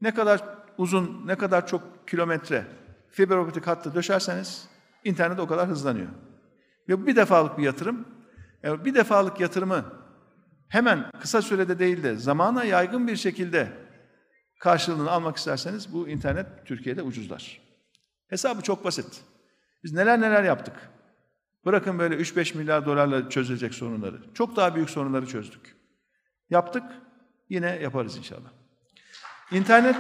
Ne 0.02 0.13
kadar 0.13 0.44
uzun, 0.78 1.28
ne 1.28 1.36
kadar 1.36 1.68
çok 1.68 2.08
kilometre 2.08 2.68
fiber 3.12 3.38
optik 3.38 3.68
hattı 3.68 3.96
döşerseniz 3.96 4.68
internet 5.04 5.39
o 5.39 5.48
kadar 5.48 5.68
hızlanıyor. 5.68 6.08
Ve 6.89 7.02
bu 7.02 7.08
bir 7.08 7.15
defalık 7.15 7.58
bir 7.58 7.63
yatırım. 7.63 8.08
Yani 8.63 8.86
bir 8.86 8.96
defalık 8.96 9.39
yatırımı 9.39 9.86
hemen 10.70 11.12
kısa 11.22 11.42
sürede 11.42 11.80
değil 11.80 12.04
de 12.04 12.15
zamana 12.15 12.63
yaygın 12.63 13.08
bir 13.08 13.15
şekilde 13.15 13.74
karşılığını 14.60 15.12
almak 15.12 15.38
isterseniz 15.38 15.94
bu 15.94 16.08
internet 16.08 16.48
Türkiye'de 16.65 17.02
ucuzlar. 17.02 17.62
Hesabı 18.28 18.62
çok 18.62 18.86
basit. 18.86 19.22
Biz 19.84 19.94
neler 19.94 20.22
neler 20.22 20.44
yaptık. 20.44 20.89
Bırakın 21.65 22.00
böyle 22.00 22.15
3-5 22.15 22.58
milyar 22.58 22.86
dolarla 22.86 23.30
çözülecek 23.30 23.74
sorunları. 23.74 24.34
Çok 24.34 24.56
daha 24.56 24.76
büyük 24.76 24.89
sorunları 24.89 25.28
çözdük. 25.28 25.76
Yaptık, 26.50 26.84
yine 27.50 27.80
yaparız 27.82 28.17
inşallah. 28.17 28.50
İnternet 29.52 29.95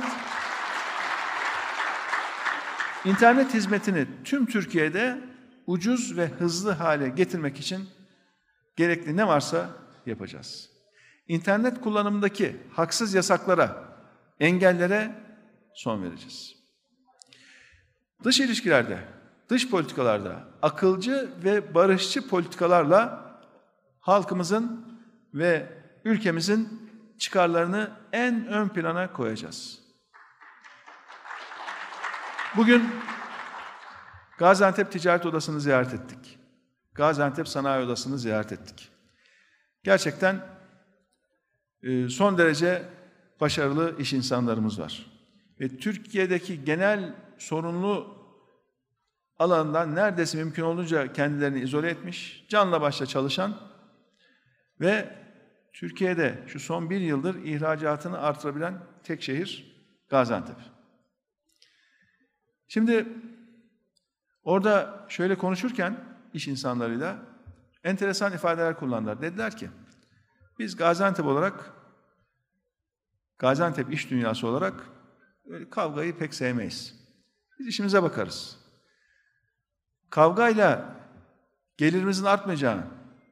İnternet 3.05 3.53
hizmetini 3.53 4.07
tüm 4.23 4.45
Türkiye'de 4.45 5.21
ucuz 5.67 6.17
ve 6.17 6.27
hızlı 6.27 6.71
hale 6.71 7.09
getirmek 7.09 7.59
için 7.59 7.89
gerekli 8.75 9.17
ne 9.17 9.27
varsa 9.27 9.69
yapacağız. 10.05 10.69
İnternet 11.27 11.81
kullanımındaki 11.81 12.57
haksız 12.73 13.13
yasaklara, 13.13 13.97
engellere 14.39 15.15
son 15.73 16.03
vereceğiz. 16.03 16.55
Dış 18.23 18.39
ilişkilerde, 18.39 18.99
dış 19.49 19.69
politikalarda 19.69 20.43
akılcı 20.61 21.29
ve 21.43 21.75
barışçı 21.75 22.27
politikalarla 22.27 23.29
halkımızın 23.99 24.85
ve 25.33 25.69
ülkemizin 26.05 26.89
çıkarlarını 27.17 27.91
en 28.13 28.47
ön 28.47 28.69
plana 28.69 29.13
koyacağız. 29.13 29.79
Bugün 32.55 32.89
Gaziantep 34.37 34.91
Ticaret 34.91 35.25
Odası'nı 35.25 35.61
ziyaret 35.61 35.93
ettik. 35.93 36.39
Gaziantep 36.93 37.47
Sanayi 37.47 37.85
Odası'nı 37.85 38.19
ziyaret 38.19 38.51
ettik. 38.51 38.89
Gerçekten 39.83 40.45
e, 41.83 42.09
son 42.09 42.37
derece 42.37 42.83
başarılı 43.41 43.95
iş 43.99 44.13
insanlarımız 44.13 44.79
var. 44.79 45.05
Ve 45.59 45.77
Türkiye'deki 45.77 46.65
genel 46.65 47.15
sorunlu 47.37 48.18
alandan 49.39 49.95
neredeyse 49.95 50.37
mümkün 50.37 50.63
olunca 50.63 51.13
kendilerini 51.13 51.59
izole 51.59 51.89
etmiş, 51.89 52.45
canla 52.49 52.81
başla 52.81 53.05
çalışan 53.05 53.57
ve 54.81 55.15
Türkiye'de 55.73 56.43
şu 56.47 56.59
son 56.59 56.89
bir 56.89 56.99
yıldır 57.01 57.35
ihracatını 57.35 58.19
artırabilen 58.19 58.83
tek 59.03 59.21
şehir 59.21 59.79
Gaziantep. 60.09 60.55
Şimdi 62.67 63.07
orada 64.43 65.05
şöyle 65.09 65.37
konuşurken 65.37 65.97
iş 66.33 66.47
insanlarıyla 66.47 67.19
enteresan 67.83 68.33
ifadeler 68.33 68.75
kullandılar. 68.75 69.21
Dediler 69.21 69.57
ki 69.57 69.69
biz 70.59 70.75
Gaziantep 70.75 71.25
olarak 71.25 71.73
Gaziantep 73.37 73.93
iş 73.93 74.09
dünyası 74.09 74.47
olarak 74.47 74.89
kavgayı 75.71 76.17
pek 76.17 76.33
sevmeyiz. 76.33 76.95
Biz 77.59 77.67
işimize 77.67 78.03
bakarız. 78.03 78.58
Kavgayla 80.09 80.95
gelirimizin 81.77 82.25
artmayacağını, 82.25 82.83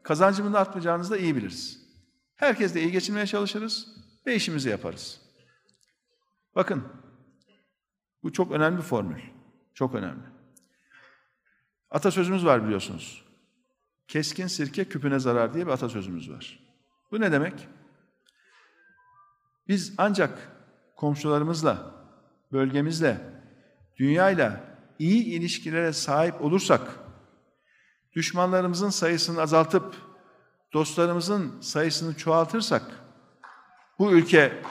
kazancımızın 0.04 0.58
artmayacağını 0.58 1.10
da 1.10 1.18
iyi 1.18 1.36
biliriz. 1.36 1.88
Herkesle 2.36 2.82
iyi 2.82 2.92
geçinmeye 2.92 3.28
çalışırız 3.28 3.88
ve 4.26 4.36
işimizi 4.36 4.70
yaparız. 4.70 5.22
Bakın, 6.56 6.84
bu 8.24 8.34
çok 8.34 8.52
önemli 8.52 8.78
bir 8.78 8.84
formül. 8.84 9.22
Çok 9.74 9.96
önemli. 9.96 10.24
Atasözümüz 11.90 12.46
var 12.46 12.66
biliyorsunuz. 12.66 13.26
Keskin 14.08 14.48
sirke 14.48 14.86
küpüne 14.86 15.20
zarar 15.20 15.54
diye 15.54 15.68
bir 15.68 15.72
atasözümüz 15.72 16.32
var. 16.32 16.60
Bu 17.12 17.22
ne 17.22 17.32
demek? 17.32 17.68
Biz 19.68 19.94
ancak 19.98 20.52
komşularımızla, 20.96 21.92
bölgemizle, 22.52 23.22
dünyayla 23.98 24.77
iyi 25.00 25.24
ilişkilere 25.24 25.94
sahip 25.94 26.42
olursak, 26.42 26.82
düşmanlarımızın 28.16 28.90
sayısını 28.90 29.42
azaltıp 29.42 29.96
dostlarımızın 30.74 31.62
sayısını 31.62 32.18
çoğaltırsak 32.18 32.84
bu 34.00 34.12
ülke 34.12 34.62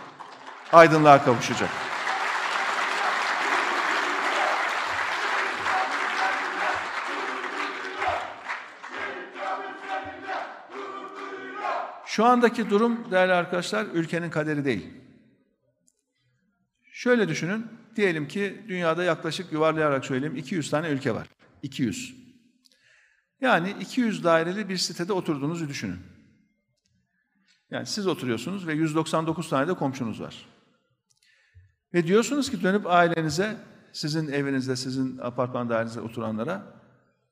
aydınlığa 0.73 1.25
kavuşacak. 1.25 1.71
Şu 12.07 12.25
andaki 12.25 12.71
durum 12.71 13.11
değerli 13.11 13.33
arkadaşlar 13.33 13.87
ülkenin 13.87 14.31
kaderi 14.31 14.65
değil. 14.65 14.91
Şöyle 16.93 17.29
düşünün, 17.29 17.67
diyelim 17.97 18.29
ki 18.29 18.63
dünyada 18.69 19.05
yaklaşık 19.05 19.53
yuvarlayarak 19.53 20.05
söyleyeyim 20.05 20.37
200 20.37 20.71
tane 20.71 20.89
ülke 20.89 21.15
var. 21.15 21.29
200. 21.63 22.15
Yani 23.41 23.75
200 23.81 24.25
daireli 24.25 24.69
bir 24.69 24.77
sitede 24.77 25.13
oturduğunuzu 25.13 25.69
düşünün. 25.69 25.99
Yani 27.71 27.87
siz 27.87 28.07
oturuyorsunuz 28.07 28.67
ve 28.67 28.75
199 28.75 29.49
tane 29.49 29.69
de 29.69 29.75
komşunuz 29.75 30.21
var. 30.21 30.47
Ve 31.95 32.07
diyorsunuz 32.07 32.51
ki 32.51 32.63
dönüp 32.63 32.87
ailenize, 32.87 33.57
sizin 33.93 34.29
evinizde, 34.29 34.77
sizin 34.77 35.19
apartman 35.19 35.71
dairenizde 35.71 36.01
oturanlara 36.01 36.63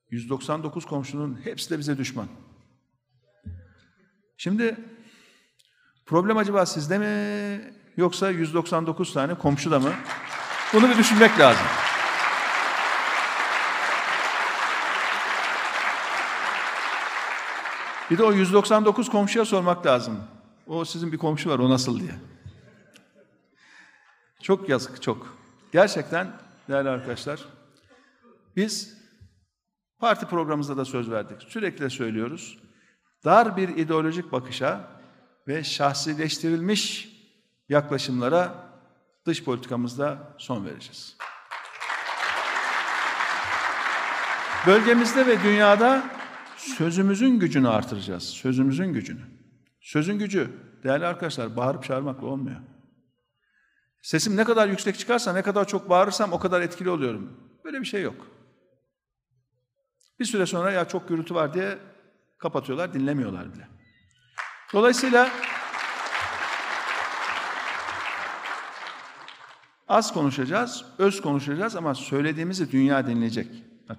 199 0.09 0.85
komşunun 0.85 1.39
hepsi 1.43 1.69
de 1.69 1.79
bize 1.79 1.97
düşman. 1.97 2.27
Şimdi 4.37 4.77
problem 6.05 6.37
acaba 6.37 6.65
sizde 6.65 6.97
mi 6.97 7.73
yoksa 7.97 8.29
199 8.29 9.13
tane 9.13 9.35
komşuda 9.35 9.79
mı? 9.79 9.93
Bunu 10.73 10.89
bir 10.89 10.97
düşünmek 10.97 11.39
lazım. 11.39 11.65
Bir 18.11 18.17
de 18.17 18.23
o 18.23 18.33
199 18.33 19.09
komşuya 19.09 19.45
sormak 19.45 19.85
lazım. 19.85 20.23
O 20.67 20.85
sizin 20.85 21.11
bir 21.11 21.17
komşu 21.17 21.49
var 21.49 21.59
o 21.59 21.69
nasıl 21.69 21.99
diye. 21.99 22.11
Çok 24.41 24.69
yazık 24.69 25.01
çok. 25.01 25.37
Gerçekten 25.71 26.31
değerli 26.69 26.89
arkadaşlar 26.89 27.39
biz 28.55 28.97
parti 29.99 30.25
programımızda 30.25 30.77
da 30.77 30.85
söz 30.85 31.11
verdik. 31.11 31.41
Sürekli 31.41 31.89
söylüyoruz. 31.89 32.59
Dar 33.25 33.57
bir 33.57 33.69
ideolojik 33.69 34.31
bakışa 34.31 34.87
ve 35.47 35.63
şahsileştirilmiş 35.63 37.09
yaklaşımlara 37.69 38.64
dış 39.25 39.43
politikamızda 39.43 40.35
son 40.37 40.65
vereceğiz. 40.65 41.17
Bölgemizde 44.67 45.27
ve 45.27 45.43
dünyada 45.43 46.03
sözümüzün 46.57 47.39
gücünü 47.39 47.69
artıracağız. 47.69 48.23
Sözümüzün 48.23 48.93
gücünü. 48.93 49.21
Sözün 49.81 50.19
gücü 50.19 50.51
değerli 50.83 51.05
arkadaşlar 51.05 51.55
bağırıp 51.55 51.83
çağırmakla 51.83 52.27
olmuyor. 52.27 52.61
Sesim 54.01 54.37
ne 54.37 54.43
kadar 54.43 54.67
yüksek 54.67 54.99
çıkarsa, 54.99 55.33
ne 55.33 55.41
kadar 55.41 55.67
çok 55.67 55.89
bağırırsam 55.89 56.33
o 56.33 56.39
kadar 56.39 56.61
etkili 56.61 56.89
oluyorum. 56.89 57.39
Böyle 57.63 57.79
bir 57.79 57.85
şey 57.85 58.01
yok. 58.01 58.27
Bir 60.19 60.25
süre 60.25 60.45
sonra 60.45 60.71
ya 60.71 60.87
çok 60.87 61.09
gürültü 61.09 61.35
var 61.35 61.53
diye 61.53 61.77
kapatıyorlar, 62.37 62.93
dinlemiyorlar 62.93 63.53
bile. 63.53 63.67
Dolayısıyla 64.73 65.29
az 69.87 70.13
konuşacağız, 70.13 70.85
öz 70.97 71.21
konuşacağız 71.21 71.75
ama 71.75 71.95
söylediğimizi 71.95 72.71
dünya 72.71 73.07
dinleyecek. 73.07 73.47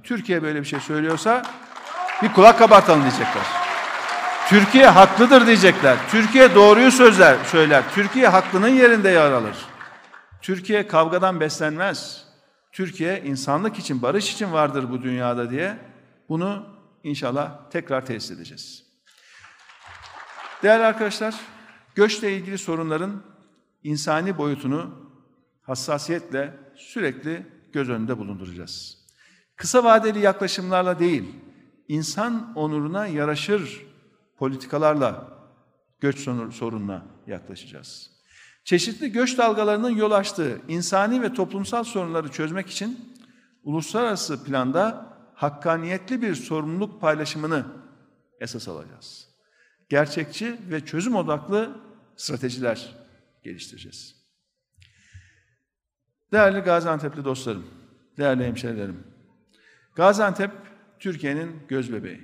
Türkiye 0.03 0.43
böyle 0.43 0.61
bir 0.61 0.67
şey 0.67 0.81
söylüyorsa 0.81 1.43
bir 2.23 2.33
kulak 2.33 2.59
kabartalım 2.59 3.01
diyecekler. 3.01 3.43
Türkiye 4.49 4.87
haklıdır 4.87 5.47
diyecekler. 5.47 5.97
Türkiye 6.11 6.55
doğruyu 6.55 6.91
sözler, 6.91 7.45
söyler. 7.45 7.85
Türkiye 7.95 8.29
haklının 8.29 8.69
yerinde 8.69 9.09
yer 9.09 9.33
alır. 9.33 9.57
Türkiye 10.43 10.87
kavgadan 10.87 11.41
beslenmez. 11.41 12.27
Türkiye 12.73 13.23
insanlık 13.23 13.79
için, 13.79 14.03
barış 14.03 14.33
için 14.33 14.53
vardır 14.53 14.91
bu 14.91 15.03
dünyada 15.03 15.51
diye 15.51 15.79
bunu 16.29 16.67
inşallah 17.03 17.71
tekrar 17.71 18.07
tesis 18.07 18.31
edeceğiz. 18.31 18.85
Değerli 20.63 20.85
arkadaşlar, 20.85 21.35
göçle 21.95 22.33
ilgili 22.33 22.59
sorunların 22.59 23.23
insani 23.83 24.39
boyutunu 24.39 25.06
hassasiyetle 25.67 26.55
sürekli 26.75 27.47
göz 27.73 27.91
önünde 27.91 28.19
bulunduracağız. 28.19 28.99
Kısa 29.57 29.85
vadeli 29.85 30.19
yaklaşımlarla 30.19 30.99
değil, 30.99 31.25
insan 31.89 32.53
onuruna 32.55 33.07
yaraşır 33.07 33.87
politikalarla 34.39 35.29
göç 36.01 36.19
sorununa 36.51 37.07
yaklaşacağız. 37.27 38.11
Çeşitli 38.65 39.13
göç 39.13 39.39
dalgalarının 39.39 39.91
yol 39.91 40.11
açtığı 40.11 40.61
insani 40.69 41.23
ve 41.23 41.35
toplumsal 41.35 41.85
sorunları 41.85 42.29
çözmek 42.29 42.71
için 42.71 43.15
uluslararası 43.65 44.45
planda 44.45 45.17
hakkaniyetli 45.35 46.23
bir 46.23 46.35
sorumluluk 46.35 47.01
paylaşımını 47.01 47.67
esas 48.41 48.69
alacağız. 48.69 49.29
Gerçekçi 49.89 50.57
ve 50.71 50.85
çözüm 50.85 51.17
odaklı 51.17 51.81
stratejiler 52.17 52.95
geliştireceğiz. 53.45 54.16
Değerli 56.33 56.61
Gaziantep'li 56.61 57.25
dostlarım, 57.25 57.67
değerli 58.19 58.45
hemşerilerim, 58.45 59.05
Gaziantep 59.95 60.51
Türkiye'nin 60.99 61.63
göz 61.69 61.93
bebeği. 61.93 62.21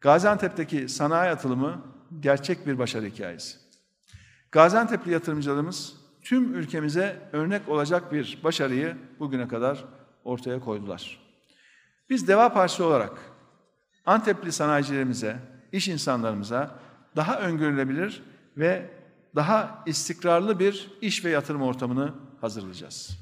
Gaziantep'teki 0.00 0.88
sanayi 0.88 1.30
atılımı 1.30 1.84
gerçek 2.20 2.66
bir 2.66 2.78
başarı 2.78 3.06
hikayesi. 3.06 3.58
Gaziantep'li 4.52 5.12
yatırımcılarımız 5.12 5.96
tüm 6.22 6.54
ülkemize 6.54 7.28
örnek 7.32 7.68
olacak 7.68 8.12
bir 8.12 8.38
başarıyı 8.44 8.96
bugüne 9.18 9.48
kadar 9.48 9.84
ortaya 10.24 10.60
koydular. 10.60 11.18
Biz 12.10 12.28
Deva 12.28 12.52
Partisi 12.52 12.82
olarak 12.82 13.12
Antepli 14.06 14.52
sanayicilerimize, 14.52 15.36
iş 15.72 15.88
insanlarımıza 15.88 16.78
daha 17.16 17.40
öngörülebilir 17.40 18.22
ve 18.56 18.90
daha 19.34 19.82
istikrarlı 19.86 20.58
bir 20.58 20.90
iş 21.00 21.24
ve 21.24 21.30
yatırım 21.30 21.62
ortamını 21.62 22.14
hazırlayacağız. 22.40 23.18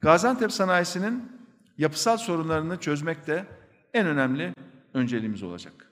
Gaziantep 0.00 0.52
sanayisinin 0.52 1.32
yapısal 1.78 2.16
sorunlarını 2.16 2.80
çözmek 2.80 3.26
de 3.26 3.46
en 3.94 4.06
önemli 4.06 4.54
önceliğimiz 4.94 5.42
olacak. 5.42 5.90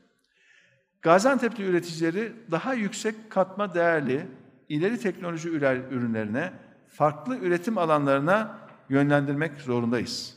Gaziantep'li 1.02 1.64
üreticileri 1.64 2.32
daha 2.50 2.74
yüksek 2.74 3.30
katma 3.30 3.74
değerli 3.74 4.26
ileri 4.68 4.98
teknoloji 4.98 5.48
ürünlerine, 5.48 6.52
farklı 6.88 7.38
üretim 7.38 7.78
alanlarına 7.78 8.58
yönlendirmek 8.88 9.60
zorundayız. 9.60 10.36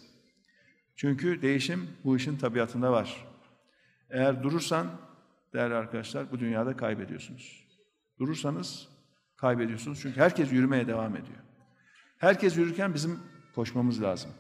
Çünkü 0.96 1.42
değişim 1.42 1.90
bu 2.04 2.18
işin 2.18 2.38
tabiatında 2.38 2.92
var. 2.92 3.26
Eğer 4.10 4.44
durursan 4.44 4.88
değerli 5.54 5.74
arkadaşlar 5.74 6.32
bu 6.32 6.40
dünyada 6.40 6.78
kaybediyorsunuz. 6.78 7.68
Durursanız 8.20 8.88
kaybediyorsunuz 9.38 10.00
çünkü 10.02 10.20
herkes 10.20 10.52
yürümeye 10.52 10.88
devam 10.88 11.16
ediyor. 11.16 11.47
Herkes 12.18 12.58
yürürken 12.58 12.94
bizim 12.94 13.20
koşmamız 13.56 14.02
lazım. 14.02 14.32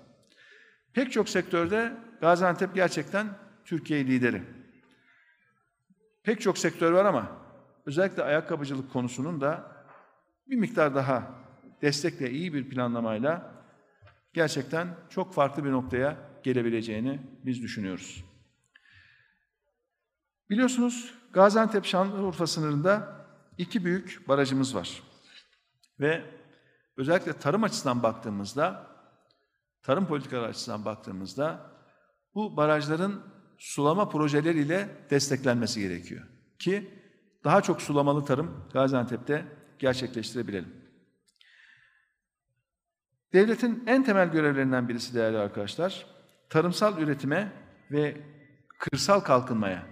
Pek 0.93 1.11
çok 1.11 1.29
sektörde 1.29 1.97
Gaziantep 2.21 2.75
gerçekten 2.75 3.27
Türkiye 3.65 4.07
lideri. 4.07 4.43
Pek 6.23 6.41
çok 6.41 6.57
sektör 6.57 6.91
var 6.91 7.05
ama 7.05 7.31
özellikle 7.85 8.23
ayakkabıcılık 8.23 8.93
konusunun 8.93 9.41
da 9.41 9.71
bir 10.47 10.55
miktar 10.55 10.95
daha 10.95 11.31
destekle 11.81 12.31
iyi 12.31 12.53
bir 12.53 12.69
planlamayla 12.69 13.63
gerçekten 14.33 14.87
çok 15.09 15.33
farklı 15.33 15.65
bir 15.65 15.71
noktaya 15.71 16.17
gelebileceğini 16.43 17.19
biz 17.45 17.61
düşünüyoruz. 17.61 18.25
Biliyorsunuz 20.49 21.13
Gaziantep 21.33 21.85
Şanlıurfa 21.85 22.47
sınırında 22.47 23.25
iki 23.57 23.85
büyük 23.85 24.27
barajımız 24.27 24.75
var. 24.75 25.03
Ve 25.99 26.25
özellikle 26.97 27.33
tarım 27.33 27.63
açısından 27.63 28.03
baktığımızda, 28.03 28.87
tarım 29.83 30.07
politikaları 30.07 30.47
açısından 30.47 30.85
baktığımızda 30.85 31.71
bu 32.35 32.57
barajların 32.57 33.21
sulama 33.57 34.09
projeleriyle 34.09 34.89
desteklenmesi 35.09 35.81
gerekiyor. 35.81 36.27
Ki 36.59 36.89
daha 37.43 37.61
çok 37.61 37.81
sulamalı 37.81 38.25
tarım 38.25 38.65
Gaziantep'te 38.73 39.45
gerçekleştirebilelim. 39.79 40.75
Devletin 43.33 43.83
en 43.87 44.03
temel 44.03 44.31
görevlerinden 44.31 44.89
birisi 44.89 45.15
değerli 45.15 45.37
arkadaşlar, 45.37 46.05
tarımsal 46.49 47.01
üretime 47.01 47.51
ve 47.91 48.21
kırsal 48.79 49.19
kalkınmaya, 49.19 49.85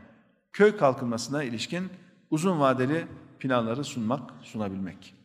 köy 0.54 0.78
kalkınmasına 0.78 1.44
ilişkin 1.44 1.90
uzun 2.30 2.60
vadeli 2.60 3.08
planları 3.40 3.84
sunmak, 3.84 4.32
sunabilmek. 4.42 5.16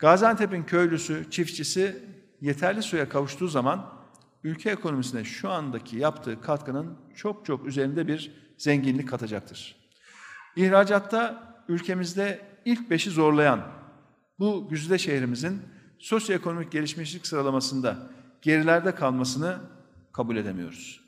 Gaziantep'in 0.00 0.62
köylüsü, 0.62 1.30
çiftçisi 1.30 2.04
yeterli 2.40 2.82
suya 2.82 3.08
kavuştuğu 3.08 3.48
zaman 3.48 4.00
ülke 4.44 4.70
ekonomisine 4.70 5.24
şu 5.24 5.50
andaki 5.50 5.96
yaptığı 5.96 6.40
katkının 6.40 6.98
çok 7.14 7.46
çok 7.46 7.66
üzerinde 7.66 8.06
bir 8.06 8.32
zenginlik 8.58 9.08
katacaktır. 9.08 9.76
İhracatta 10.56 11.54
ülkemizde 11.68 12.40
ilk 12.64 12.90
beşi 12.90 13.10
zorlayan 13.10 13.66
bu 14.38 14.68
güzide 14.68 14.98
şehrimizin 14.98 15.62
sosyoekonomik 15.98 16.72
gelişmişlik 16.72 17.26
sıralamasında 17.26 18.10
gerilerde 18.42 18.94
kalmasını 18.94 19.58
kabul 20.12 20.36
edemiyoruz. 20.36 21.00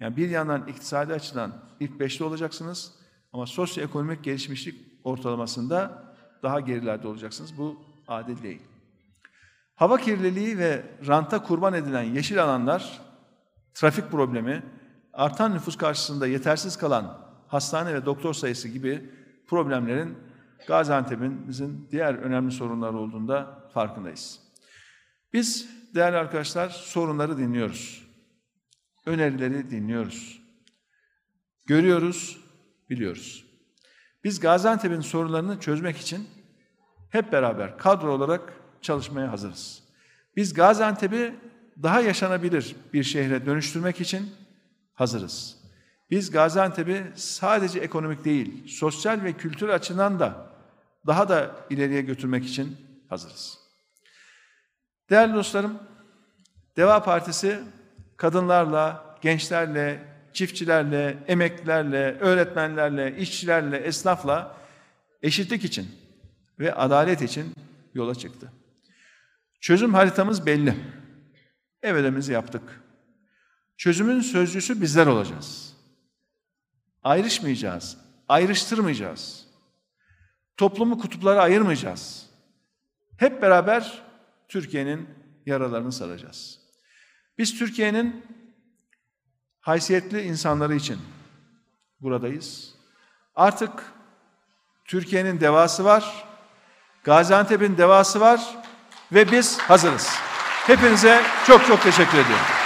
Yani 0.00 0.16
bir 0.16 0.30
yandan 0.30 0.68
iktisadi 0.68 1.12
açıdan 1.12 1.52
ilk 1.80 2.00
beşte 2.00 2.24
olacaksınız 2.24 2.92
ama 3.32 3.46
sosyoekonomik 3.46 4.24
gelişmişlik 4.24 4.74
ortalamasında 5.04 6.04
daha 6.42 6.60
gerilerde 6.60 7.08
olacaksınız. 7.08 7.58
Bu 7.58 7.93
adil 8.08 8.42
değil. 8.42 8.62
Hava 9.74 9.96
kirliliği 9.96 10.58
ve 10.58 10.82
ranta 11.06 11.42
kurban 11.42 11.74
edilen 11.74 12.02
yeşil 12.02 12.42
alanlar, 12.44 13.00
trafik 13.74 14.10
problemi, 14.10 14.62
artan 15.12 15.54
nüfus 15.54 15.76
karşısında 15.76 16.26
yetersiz 16.26 16.76
kalan 16.76 17.18
hastane 17.48 17.94
ve 17.94 18.06
doktor 18.06 18.34
sayısı 18.34 18.68
gibi 18.68 19.10
problemlerin 19.46 20.18
Gaziantep'imizin 20.66 21.88
diğer 21.90 22.14
önemli 22.14 22.52
sorunları 22.52 22.96
olduğunda 22.96 23.68
farkındayız. 23.74 24.40
Biz 25.32 25.68
değerli 25.94 26.16
arkadaşlar 26.16 26.68
sorunları 26.68 27.38
dinliyoruz. 27.38 28.04
Önerileri 29.06 29.70
dinliyoruz. 29.70 30.42
Görüyoruz, 31.66 32.40
biliyoruz. 32.90 33.44
Biz 34.24 34.40
Gaziantep'in 34.40 35.00
sorunlarını 35.00 35.60
çözmek 35.60 35.96
için 35.96 36.28
hep 37.14 37.32
beraber 37.32 37.78
kadro 37.78 38.12
olarak 38.12 38.40
çalışmaya 38.82 39.32
hazırız. 39.32 39.82
Biz 40.36 40.54
Gaziantep'i 40.54 41.34
daha 41.82 42.00
yaşanabilir 42.00 42.76
bir 42.92 43.04
şehre 43.04 43.46
dönüştürmek 43.46 44.00
için 44.00 44.30
hazırız. 44.94 45.56
Biz 46.10 46.30
Gaziantep'i 46.30 47.04
sadece 47.14 47.80
ekonomik 47.80 48.24
değil, 48.24 48.68
sosyal 48.68 49.22
ve 49.24 49.32
kültür 49.32 49.68
açıdan 49.68 50.20
da 50.20 50.46
daha 51.06 51.28
da 51.28 51.50
ileriye 51.70 52.02
götürmek 52.02 52.44
için 52.44 52.76
hazırız. 53.08 53.58
Değerli 55.10 55.34
dostlarım, 55.34 55.78
Deva 56.76 57.02
Partisi 57.02 57.60
kadınlarla, 58.16 59.16
gençlerle, 59.20 60.04
çiftçilerle, 60.32 61.18
emeklilerle, 61.28 62.18
öğretmenlerle, 62.20 63.16
işçilerle, 63.16 63.76
esnafla 63.76 64.56
eşitlik 65.22 65.64
için 65.64 66.03
ve 66.58 66.74
adalet 66.74 67.22
için 67.22 67.54
yola 67.94 68.14
çıktı. 68.14 68.52
Çözüm 69.60 69.94
haritamız 69.94 70.46
belli. 70.46 70.74
Ev 71.82 71.94
ödememizi 71.94 72.32
yaptık. 72.32 72.62
Çözümün 73.76 74.20
sözcüsü 74.20 74.80
bizler 74.80 75.06
olacağız. 75.06 75.76
Ayrışmayacağız, 77.02 77.96
ayrıştırmayacağız. 78.28 79.46
Toplumu 80.56 80.98
kutuplara 80.98 81.42
ayırmayacağız. 81.42 82.30
Hep 83.16 83.42
beraber 83.42 84.02
Türkiye'nin 84.48 85.08
yaralarını 85.46 85.92
saracağız. 85.92 86.60
Biz 87.38 87.58
Türkiye'nin 87.58 88.26
haysiyetli 89.60 90.22
insanları 90.22 90.74
için 90.74 90.98
buradayız. 92.00 92.74
Artık 93.34 93.92
Türkiye'nin 94.84 95.40
devası 95.40 95.84
var, 95.84 96.24
Gaziantep'in 97.04 97.78
devası 97.78 98.20
var 98.20 98.40
ve 99.12 99.32
biz 99.32 99.58
hazırız. 99.58 100.10
Hepinize 100.66 101.22
çok 101.46 101.66
çok 101.66 101.82
teşekkür 101.82 102.18
ediyorum. 102.18 102.63